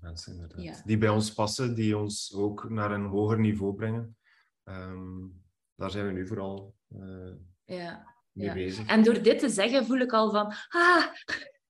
mensen 0.00 0.32
inderdaad. 0.32 0.86
Die 0.86 0.98
bij 0.98 1.08
ons 1.08 1.32
passen, 1.32 1.74
die 1.74 1.98
ons 1.98 2.34
ook 2.34 2.68
naar 2.68 2.90
een 2.90 3.04
hoger 3.04 3.40
niveau 3.40 3.74
brengen. 3.74 4.16
Um, 4.64 5.44
daar 5.74 5.90
zijn 5.90 6.06
we 6.06 6.12
nu 6.12 6.26
vooral 6.26 6.74
uh, 6.88 7.34
ja. 7.64 8.14
mee 8.32 8.52
bezig. 8.52 8.86
En 8.86 9.02
door 9.02 9.22
dit 9.22 9.38
te 9.38 9.48
zeggen 9.48 9.86
voel 9.86 9.98
ik 9.98 10.12
al 10.12 10.30
van... 10.30 10.52
Ah, 10.68 11.04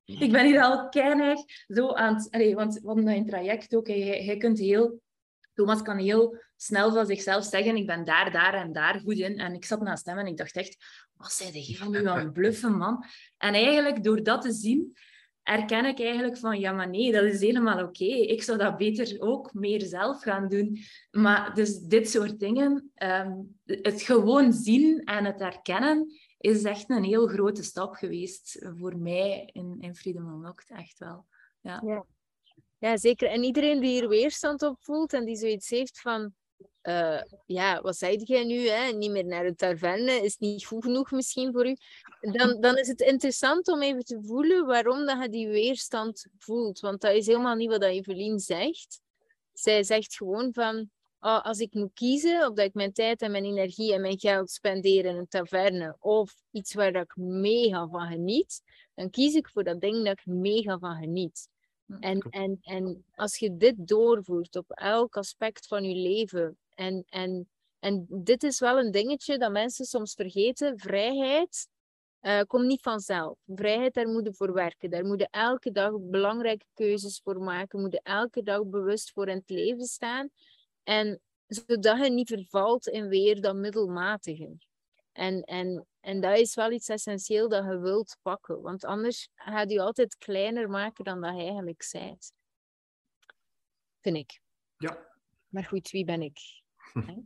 ik 0.04 0.32
ben 0.32 0.46
hier 0.46 0.62
al 0.62 0.88
keinig 0.88 1.38
zo 1.66 1.92
aan 1.92 2.14
het... 2.14 2.30
Allee, 2.30 2.54
want 2.54 2.80
in 2.84 3.26
traject 3.26 3.74
ook. 3.74 3.86
Jij, 3.86 4.24
jij 4.24 4.36
kunt 4.36 4.58
heel 4.58 5.00
Thomas 5.56 5.82
kan 5.82 5.98
heel 5.98 6.42
snel 6.56 6.92
van 6.92 7.06
zichzelf 7.06 7.44
zeggen, 7.44 7.76
ik 7.76 7.86
ben 7.86 8.04
daar, 8.04 8.32
daar 8.32 8.54
en 8.54 8.72
daar 8.72 9.00
goed 9.00 9.18
in. 9.18 9.38
En 9.38 9.54
ik 9.54 9.64
zat 9.64 9.80
naast 9.80 10.06
hem 10.06 10.18
en 10.18 10.26
ik 10.26 10.36
dacht 10.36 10.56
echt, 10.56 10.76
wat 11.12 11.32
zei 11.32 11.52
de 11.52 11.88
nu 11.88 12.06
aan 12.06 12.18
het 12.18 12.32
bluffen, 12.32 12.76
man? 12.76 13.04
En 13.36 13.54
eigenlijk, 13.54 14.04
door 14.04 14.22
dat 14.22 14.42
te 14.42 14.52
zien, 14.52 14.96
erken 15.46 15.84
ik 15.84 16.00
eigenlijk 16.00 16.36
van, 16.36 16.60
ja, 16.60 16.72
maar 16.72 16.88
nee, 16.88 17.12
dat 17.12 17.24
is 17.24 17.40
helemaal 17.40 17.84
oké. 17.84 18.04
Ik 18.04 18.42
zou 18.42 18.58
dat 18.58 18.76
beter 18.76 19.20
ook 19.20 19.54
meer 19.54 19.80
zelf 19.80 20.22
gaan 20.22 20.48
doen. 20.48 20.78
Maar 21.10 21.54
dus 21.54 21.78
dit 21.78 22.10
soort 22.10 22.38
dingen, 22.38 22.90
ehm, 22.94 23.32
het 23.64 24.02
gewoon 24.02 24.52
zien 24.52 25.04
en 25.04 25.24
het 25.24 25.40
erkennen, 25.40 26.12
is 26.38 26.62
echt 26.62 26.90
een 26.90 27.04
heel 27.04 27.26
grote 27.26 27.62
stap 27.62 27.94
geweest 27.94 28.66
voor 28.78 28.98
mij 28.98 29.50
in, 29.52 29.76
in 29.80 29.94
Freedom 29.94 30.28
Unlocked, 30.28 30.70
echt 30.70 30.98
wel. 30.98 31.26
Ja. 31.60 31.82
ja. 31.86 32.06
Ja. 32.78 32.96
zeker. 32.96 33.28
En 33.28 33.42
iedereen 33.42 33.80
die 33.80 33.90
hier 33.90 34.08
weerstand 34.08 34.62
op 34.62 34.76
voelt 34.80 35.12
en 35.12 35.24
die 35.24 35.36
zoiets 35.36 35.70
heeft 35.70 36.00
van... 36.00 36.34
Uh, 36.82 37.22
ja, 37.46 37.80
wat 37.80 37.96
zei 37.96 38.16
jij 38.16 38.44
nu? 38.44 38.68
Hè? 38.68 38.92
Niet 38.92 39.10
meer 39.10 39.24
naar 39.24 39.44
de 39.44 39.54
taverne 39.54 40.12
is 40.12 40.36
niet 40.36 40.66
goed 40.66 40.84
genoeg 40.84 41.10
misschien 41.10 41.52
voor 41.52 41.66
u. 41.66 41.76
Dan, 42.20 42.60
dan 42.60 42.76
is 42.76 42.88
het 42.88 43.00
interessant 43.00 43.68
om 43.68 43.82
even 43.82 44.04
te 44.04 44.22
voelen 44.22 44.66
waarom 44.66 45.06
dat 45.06 45.22
je 45.22 45.28
die 45.28 45.48
weerstand 45.48 46.26
voelt. 46.38 46.80
Want 46.80 47.00
dat 47.00 47.12
is 47.12 47.26
helemaal 47.26 47.54
niet 47.54 47.70
wat 47.70 47.82
Evelien 47.82 48.38
zegt. 48.38 49.00
Zij 49.52 49.82
zegt 49.82 50.16
gewoon 50.16 50.52
van, 50.52 50.90
oh, 51.20 51.44
als 51.44 51.58
ik 51.58 51.74
moet 51.74 51.92
kiezen 51.94 52.46
of 52.46 52.54
dat 52.54 52.66
ik 52.66 52.74
mijn 52.74 52.92
tijd 52.92 53.22
en 53.22 53.30
mijn 53.30 53.44
energie 53.44 53.94
en 53.94 54.00
mijn 54.00 54.18
geld 54.18 54.50
spendeer 54.50 55.04
in 55.04 55.16
een 55.16 55.28
taverne 55.28 55.96
of 56.00 56.34
iets 56.50 56.74
waar 56.74 56.92
dat 56.92 57.02
ik 57.02 57.16
mega 57.16 57.88
van 57.88 58.06
geniet, 58.06 58.62
dan 58.94 59.10
kies 59.10 59.34
ik 59.34 59.48
voor 59.48 59.64
dat 59.64 59.80
ding 59.80 60.04
dat 60.04 60.18
ik 60.18 60.26
mega 60.26 60.78
van 60.78 60.96
geniet. 60.96 61.48
En, 62.00 62.20
en, 62.30 62.58
en 62.62 63.04
als 63.14 63.38
je 63.38 63.56
dit 63.56 63.74
doorvoert 63.88 64.56
op 64.56 64.70
elk 64.70 65.16
aspect 65.16 65.66
van 65.66 65.84
je 65.84 65.94
leven, 65.94 66.58
en, 66.74 67.04
en, 67.08 67.48
en 67.78 68.06
dit 68.08 68.42
is 68.42 68.60
wel 68.60 68.78
een 68.78 68.90
dingetje 68.90 69.38
dat 69.38 69.52
mensen 69.52 69.84
soms 69.84 70.14
vergeten, 70.14 70.78
vrijheid 70.78 71.68
uh, 72.26 72.40
komt 72.46 72.66
niet 72.66 72.82
vanzelf. 72.82 73.38
Vrijheid, 73.46 73.94
daar 73.94 74.08
moet 74.08 74.24
je 74.24 74.34
voor 74.34 74.52
werken. 74.52 74.90
Daar 74.90 75.04
moet 75.04 75.20
je 75.20 75.28
elke 75.30 75.70
dag 75.70 75.92
belangrijke 76.00 76.66
keuzes 76.74 77.20
voor 77.24 77.40
maken, 77.40 77.80
moet 77.80 77.92
je 77.92 78.00
elke 78.02 78.42
dag 78.42 78.66
bewust 78.66 79.12
voor 79.12 79.28
in 79.28 79.36
het 79.36 79.50
leven 79.50 79.84
staan. 79.84 80.28
En 80.82 81.20
zodat 81.46 82.04
je 82.04 82.10
niet 82.10 82.28
vervalt 82.28 82.86
in 82.86 83.08
weer 83.08 83.40
dat 83.40 83.54
middelmatige. 83.54 84.56
En, 85.12 85.42
en, 85.42 85.86
en 86.06 86.20
dat 86.20 86.38
is 86.38 86.54
wel 86.54 86.70
iets 86.70 86.88
essentieel 86.88 87.48
dat 87.48 87.64
je 87.64 87.78
wilt 87.78 88.16
pakken. 88.22 88.62
Want 88.62 88.84
anders 88.84 89.28
gaat 89.34 89.70
je 89.70 89.80
altijd 89.80 90.16
kleiner 90.16 90.68
maken 90.70 91.04
dan 91.04 91.20
dat 91.20 91.36
je 91.36 91.42
eigenlijk 91.42 91.88
bent. 91.92 92.32
Vind 94.00 94.16
ik. 94.16 94.40
Ja. 94.76 95.08
Maar 95.48 95.64
goed, 95.64 95.90
wie 95.90 96.04
ben 96.04 96.22
ik? 96.22 96.38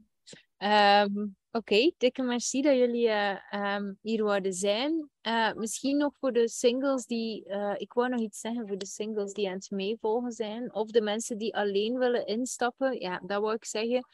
um, 0.59 1.37
Oké, 1.53 1.93
dikke 1.99 2.23
merci 2.23 2.63
dat 2.63 2.77
jullie 2.77 3.09
uh, 3.09 3.77
hier 4.01 4.25
wilden 4.25 4.53
zijn. 4.53 5.11
Uh, 5.23 5.53
misschien 5.53 5.97
nog 5.97 6.13
voor 6.19 6.33
de 6.33 6.49
singles 6.49 7.07
die, 7.07 7.49
uh, 7.49 7.75
ik 7.77 7.93
wou 7.93 8.09
nog 8.09 8.21
iets 8.21 8.41
zeggen 8.41 8.69
voor 8.69 8.79
de 8.79 8.87
singles 8.87 9.33
die 9.33 9.49
aan 9.49 9.55
het 9.55 9.71
meevolgen 9.71 10.33
zijn, 10.33 10.75
of 10.75 10.91
de 10.91 11.01
mensen 11.01 11.39
die 11.39 11.57
alleen 11.57 11.99
willen 11.99 12.27
instappen. 12.27 13.01
Ja, 13.01 13.21
dat 13.27 13.41
wou 13.41 13.55
ik 13.55 13.65
zeggen. 13.65 14.07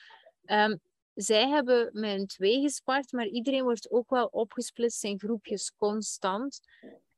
Um, 0.45 0.81
zij 1.17 1.49
hebben 1.49 2.05
een 2.05 2.27
twee 2.27 2.61
gespart, 2.61 3.13
maar 3.13 3.27
iedereen 3.27 3.63
wordt 3.63 3.91
ook 3.91 4.11
wel 4.11 4.27
opgesplitst 4.27 5.05
in 5.05 5.19
groepjes 5.19 5.73
constant. 5.77 6.61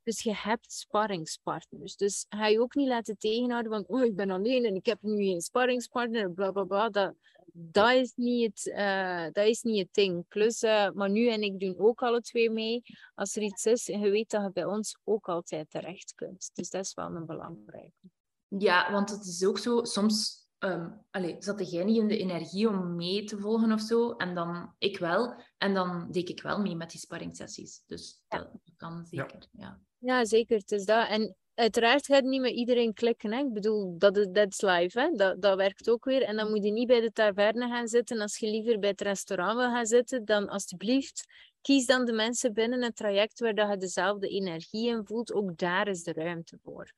Dus 0.02 0.22
je 0.22 0.34
hebt 0.34 0.72
sparringspartners. 0.72 1.96
Dus 1.96 2.26
ga 2.28 2.46
je 2.46 2.60
ook 2.60 2.74
niet 2.74 2.88
laten 2.88 3.18
tegenhouden 3.18 3.72
van, 3.72 3.84
oh, 3.86 4.04
ik 4.04 4.16
ben 4.16 4.30
alleen 4.30 4.64
en 4.64 4.74
ik 4.74 4.86
heb 4.86 5.02
nu 5.02 5.24
geen 5.24 5.40
sparringspartner, 5.40 6.32
bla 6.32 6.50
bla 6.50 6.64
bla. 6.64 6.88
Dat, 6.88 7.14
dat, 7.52 7.92
is 7.92 8.12
niet 8.14 8.46
het, 8.46 8.76
uh, 8.76 9.24
dat 9.32 9.46
is 9.46 9.62
niet 9.62 9.78
het 9.78 9.94
ding. 9.94 10.28
Plus, 10.28 10.62
uh, 10.62 10.90
Manu 10.90 11.28
en 11.28 11.42
ik 11.42 11.60
doen 11.60 11.78
ook 11.78 12.02
alle 12.02 12.20
twee 12.20 12.50
mee. 12.50 12.82
Als 13.14 13.36
er 13.36 13.42
iets 13.42 13.66
is, 13.66 13.86
je 13.86 14.10
weet 14.10 14.30
dat 14.30 14.42
je 14.42 14.52
bij 14.52 14.64
ons 14.64 14.98
ook 15.04 15.28
altijd 15.28 15.70
terecht 15.70 16.14
kunt. 16.14 16.50
Dus 16.52 16.70
dat 16.70 16.84
is 16.84 16.94
wel 16.94 17.14
een 17.14 17.26
belangrijke. 17.26 18.10
Ja, 18.48 18.92
want 18.92 19.10
het 19.10 19.26
is 19.26 19.44
ook 19.44 19.58
zo, 19.58 19.84
soms 19.84 20.47
um, 20.58 21.00
allee, 21.10 21.36
zat 21.38 21.70
jij 21.70 21.84
niet 21.84 21.96
in 21.96 22.08
de 22.08 22.18
energie 22.18 22.68
om 22.68 22.96
mee 22.96 23.24
te 23.24 23.38
volgen 23.38 23.72
of 23.72 23.80
zo. 23.80 24.12
En 24.12 24.34
dan 24.34 24.74
ik 24.78 24.98
wel. 24.98 25.34
En 25.58 25.74
dan 25.74 26.08
deed 26.10 26.28
ik 26.28 26.42
wel 26.42 26.60
mee 26.60 26.76
met 26.76 26.90
die 26.90 27.00
sparringssessies. 27.00 27.82
Dus 27.86 28.22
dat 28.28 28.50
kan 28.76 29.06
zeker. 29.06 29.48
Ja. 29.52 29.80
ja. 29.98 30.24
zeker. 30.24 30.58
Het 30.58 30.72
is 30.72 30.84
dat. 30.84 31.08
En 31.08 31.36
uiteraard 31.54 32.06
gaat 32.06 32.16
het 32.16 32.24
niet 32.24 32.40
met 32.40 32.52
iedereen 32.52 32.92
klikken. 32.92 33.32
Hè? 33.32 33.38
Ik 33.38 33.52
bedoel, 33.52 33.98
dat 33.98 34.16
is, 34.16 34.26
dat 34.32 34.52
is 34.52 34.60
live. 34.60 35.00
Hè? 35.00 35.10
Dat, 35.10 35.42
dat 35.42 35.56
werkt 35.56 35.90
ook 35.90 36.04
weer. 36.04 36.22
En 36.22 36.36
dan 36.36 36.50
moet 36.50 36.64
je 36.64 36.72
niet 36.72 36.86
bij 36.86 37.00
de 37.00 37.12
taverne 37.12 37.68
gaan 37.68 37.88
zitten. 37.88 38.20
Als 38.20 38.36
je 38.36 38.50
liever 38.50 38.78
bij 38.78 38.90
het 38.90 39.00
restaurant 39.00 39.56
wil 39.56 39.70
gaan 39.70 39.86
zitten, 39.86 40.24
dan 40.24 40.48
alsjeblieft 40.48 41.24
kies 41.62 41.86
dan 41.86 42.04
de 42.04 42.12
mensen 42.12 42.52
binnen 42.52 42.82
het 42.82 42.96
traject 42.96 43.40
waar 43.40 43.54
dat 43.54 43.70
je 43.70 43.76
dezelfde 43.76 44.28
energie 44.28 44.88
in 44.88 45.04
voelt. 45.04 45.32
Ook 45.32 45.58
daar 45.58 45.88
is 45.88 46.02
de 46.02 46.12
ruimte 46.12 46.58
voor. 46.62 46.92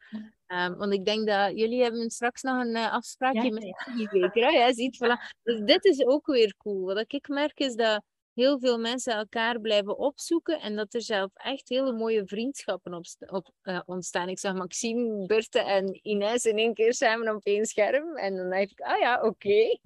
Um, 0.46 0.76
want 0.76 0.92
ik 0.92 1.04
denk 1.04 1.26
dat 1.26 1.58
jullie 1.58 1.82
hebben 1.82 2.10
straks 2.10 2.42
nog 2.42 2.64
een 2.64 2.76
uh, 2.76 2.92
afspraakje 2.92 3.44
ja, 3.44 3.52
met 3.52 3.62
ja. 3.62 4.08
zeker. 4.10 4.74
Ziet, 4.74 4.96
voilà. 4.96 5.38
Dus 5.42 5.60
dit 5.60 5.84
is 5.84 6.06
ook 6.06 6.26
weer 6.26 6.54
cool. 6.58 6.84
Wat 6.84 7.12
ik 7.12 7.28
merk 7.28 7.60
is 7.60 7.74
dat 7.74 8.02
heel 8.34 8.58
veel 8.58 8.78
mensen 8.78 9.14
elkaar 9.14 9.60
blijven 9.60 9.98
opzoeken 9.98 10.60
en 10.60 10.76
dat 10.76 10.94
er 10.94 11.02
zelf 11.02 11.30
echt 11.34 11.68
hele 11.68 11.92
mooie 11.92 12.26
vriendschappen 12.26 12.94
op, 12.94 13.04
op 13.26 13.50
uh, 13.62 13.80
ontstaan. 13.86 14.28
Ik 14.28 14.38
zag 14.38 14.54
Maxime, 14.54 15.26
Berthe 15.26 15.60
en 15.60 15.98
Ines 16.02 16.44
in 16.44 16.58
één 16.58 16.74
keer 16.74 16.94
samen 16.94 17.34
op 17.34 17.44
één 17.44 17.64
scherm 17.64 18.16
en 18.16 18.36
dan 18.36 18.50
dacht 18.50 18.70
ik, 18.70 18.80
ah 18.80 18.98
ja, 18.98 19.14
oké. 19.22 19.26
Okay. 19.26 19.80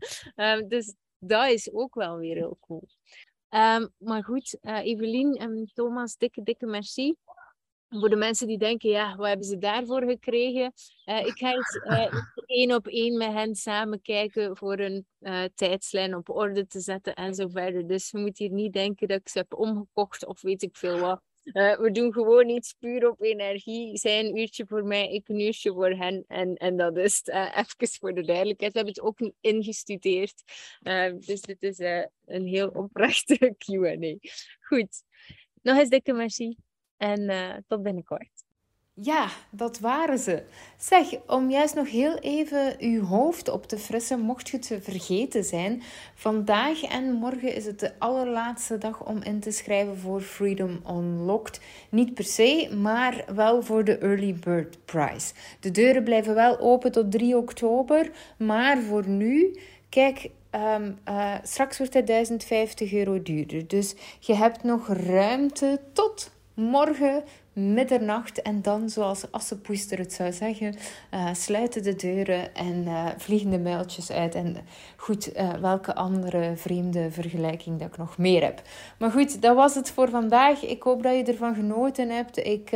Um, 0.58 0.68
dus 0.68 0.94
dat 1.18 1.50
is 1.50 1.72
ook 1.72 1.94
wel 1.94 2.16
weer 2.16 2.34
heel 2.34 2.58
cool. 2.60 2.88
Um, 3.54 3.88
maar 3.98 4.24
goed, 4.24 4.58
uh, 4.62 4.84
Evelien 4.84 5.34
en 5.34 5.70
Thomas, 5.74 6.16
dikke, 6.16 6.42
dikke 6.42 6.66
merci. 6.66 7.14
Voor 7.88 8.10
de 8.10 8.16
mensen 8.16 8.46
die 8.46 8.58
denken, 8.58 8.90
ja, 8.90 9.16
wat 9.16 9.26
hebben 9.26 9.46
ze 9.46 9.58
daarvoor 9.58 10.02
gekregen? 10.02 10.72
Uh, 11.04 11.26
ik 11.26 11.38
ga 11.38 11.52
eens 11.52 11.80
uh, 11.84 12.14
één 12.46 12.74
op 12.74 12.86
één 12.86 13.16
met 13.16 13.32
hen 13.32 13.54
samen 13.54 14.02
kijken 14.02 14.56
voor 14.56 14.78
een 14.78 15.06
tijdslijn 15.54 16.14
op 16.14 16.28
orde 16.28 16.66
te 16.66 16.80
zetten 16.80 17.14
en 17.14 17.34
zo 17.34 17.48
verder. 17.48 17.86
Dus 17.86 18.10
je 18.10 18.18
moet 18.18 18.38
hier 18.38 18.50
niet 18.50 18.72
denken 18.72 19.08
dat 19.08 19.20
ik 19.20 19.28
ze 19.28 19.38
heb 19.38 19.54
omgekocht 19.54 20.26
of 20.26 20.40
weet 20.40 20.62
ik 20.62 20.76
veel 20.76 20.98
wat. 20.98 21.20
Uh, 21.44 21.78
we 21.78 21.90
doen 21.90 22.12
gewoon 22.12 22.48
iets 22.48 22.72
puur 22.72 23.08
op 23.08 23.22
energie. 23.22 23.98
Zij 23.98 24.20
een 24.20 24.38
uurtje 24.38 24.66
voor 24.66 24.84
mij, 24.84 25.08
ik 25.08 25.28
een 25.28 25.40
uurtje 25.40 25.72
voor 25.72 25.90
hen. 25.90 26.24
En, 26.28 26.54
en 26.54 26.76
dat 26.76 26.96
is 26.96 27.16
het. 27.16 27.28
Uh, 27.28 27.64
even 27.80 27.98
voor 27.98 28.14
de 28.14 28.24
duidelijkheid. 28.24 28.72
We 28.72 28.78
hebben 28.78 28.94
het 28.94 29.04
ook 29.04 29.32
ingestudeerd. 29.40 30.42
Uh, 30.82 31.12
dus 31.18 31.40
dit 31.40 31.62
is 31.62 31.78
een 32.24 32.46
heel 32.46 32.68
oprechte 32.68 33.54
Q&A. 33.58 34.28
Goed. 34.60 35.02
Nog 35.62 35.78
eens 35.78 35.88
dikke 35.88 36.12
merci. 36.12 36.56
En 36.96 37.64
tot 37.66 37.82
binnenkort. 37.82 38.33
Ja, 39.00 39.28
dat 39.50 39.78
waren 39.78 40.18
ze. 40.18 40.42
Zeg, 40.78 41.06
om 41.26 41.50
juist 41.50 41.74
nog 41.74 41.90
heel 41.90 42.18
even 42.18 42.76
uw 42.78 43.04
hoofd 43.04 43.48
op 43.48 43.66
te 43.66 43.78
frissen, 43.78 44.20
mocht 44.20 44.48
je 44.48 44.56
het 44.56 44.78
vergeten 44.82 45.44
zijn. 45.44 45.82
Vandaag 46.14 46.82
en 46.82 47.12
morgen 47.12 47.54
is 47.54 47.66
het 47.66 47.80
de 47.80 47.92
allerlaatste 47.98 48.78
dag 48.78 49.04
om 49.04 49.22
in 49.22 49.40
te 49.40 49.50
schrijven 49.50 49.98
voor 49.98 50.20
Freedom 50.20 50.80
Unlocked. 50.90 51.60
Niet 51.90 52.14
per 52.14 52.24
se, 52.24 52.76
maar 52.80 53.24
wel 53.34 53.62
voor 53.62 53.84
de 53.84 53.98
Early 53.98 54.34
Bird 54.34 54.84
Prize. 54.84 55.32
De 55.60 55.70
deuren 55.70 56.04
blijven 56.04 56.34
wel 56.34 56.58
open 56.58 56.92
tot 56.92 57.10
3 57.10 57.36
oktober, 57.36 58.10
maar 58.38 58.82
voor 58.82 59.08
nu, 59.08 59.58
kijk, 59.88 60.30
Um, 60.76 60.98
uh, 61.08 61.34
straks 61.42 61.78
wordt 61.78 61.94
het 61.94 62.06
1050 62.06 62.92
euro 62.92 63.22
duurder. 63.22 63.68
Dus 63.68 63.94
je 64.20 64.34
hebt 64.34 64.62
nog 64.62 64.88
ruimte 64.88 65.80
tot 65.92 66.30
morgen 66.54 67.24
middernacht. 67.54 68.42
En 68.42 68.62
dan, 68.62 68.88
zoals 68.88 69.30
Assepoester 69.30 69.98
het 69.98 70.12
zou 70.12 70.32
zeggen, 70.32 70.74
uh, 71.14 71.28
sluiten 71.32 71.82
de 71.82 71.96
deuren 71.96 72.54
en 72.54 72.84
uh, 72.86 73.06
vliegen 73.16 73.50
de 73.50 73.58
muiltjes 73.58 74.10
uit. 74.10 74.34
En 74.34 74.56
goed, 74.96 75.36
uh, 75.36 75.52
welke 75.52 75.94
andere 75.94 76.52
vreemde 76.56 77.10
vergelijking 77.10 77.78
dat 77.78 77.88
ik 77.88 77.96
nog 77.96 78.18
meer 78.18 78.42
heb. 78.42 78.62
Maar 78.98 79.10
goed, 79.10 79.42
dat 79.42 79.56
was 79.56 79.74
het 79.74 79.90
voor 79.90 80.08
vandaag. 80.08 80.64
Ik 80.64 80.82
hoop 80.82 81.02
dat 81.02 81.16
je 81.16 81.24
ervan 81.24 81.54
genoten 81.54 82.10
hebt. 82.10 82.36
Ik 82.36 82.70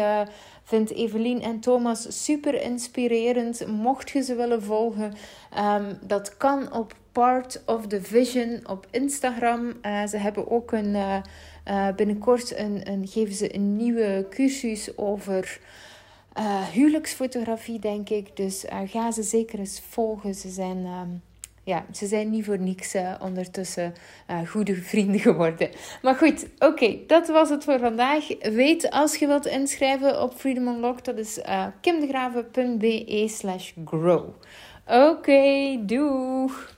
vind 0.63 0.91
Evelien 0.91 1.43
en 1.43 1.61
Thomas 1.61 2.25
super 2.25 2.63
inspirerend. 2.63 3.67
Mocht 3.67 4.11
je 4.11 4.23
ze 4.23 4.35
willen 4.35 4.63
volgen, 4.63 5.15
um, 5.59 5.99
dat 6.01 6.37
kan 6.37 6.73
op 6.73 6.95
Part 7.13 7.63
of 7.67 7.87
the 7.87 8.03
Vision 8.03 8.61
op 8.67 8.87
Instagram. 8.91 9.73
ze 9.83 10.17
hebben 10.17 10.51
ook 10.51 10.73
een 10.73 10.97
uh, 11.69 11.89
binnenkort 11.97 12.59
een, 12.59 12.91
een, 12.91 13.07
geven 13.07 13.35
ze 13.35 13.55
een 13.55 13.77
nieuwe 13.77 14.27
cursus 14.31 14.97
over 14.97 15.61
uh, 16.39 16.63
huwelijksfotografie, 16.63 17.79
denk 17.79 18.09
ik. 18.09 18.37
Dus 18.37 18.65
uh, 18.65 18.79
ga 18.87 19.11
ze 19.11 19.23
zeker 19.23 19.59
eens 19.59 19.83
volgen. 19.89 20.35
Ze 20.35 20.49
zijn, 20.49 20.87
um, 20.87 21.23
ja, 21.65 21.85
ze 21.93 22.07
zijn 22.07 22.31
niet 22.31 22.45
voor 22.45 22.59
niks 22.59 22.95
ondertussen 23.21 23.95
goede 24.47 24.75
vrienden 24.75 25.21
geworden. 25.21 25.71
Maar 26.03 26.15
goed, 26.15 26.47
oké, 26.59 26.99
dat 27.07 27.29
was 27.29 27.49
het 27.51 27.65
voor 27.65 27.79
vandaag. 27.79 28.27
Weet 28.41 28.91
als 28.91 29.17
je 29.17 29.27
wilt 29.27 29.47
inschrijven 29.47 30.23
op 30.23 30.35
Freedom 30.35 30.69
Unlocked, 30.69 31.05
dat 31.05 31.19
is 31.19 31.41
kimdegraven.be 31.81 33.25
slash 33.29 33.73
grow. 33.85 34.29
Oké, 34.87 35.77
doeg! 35.87 36.78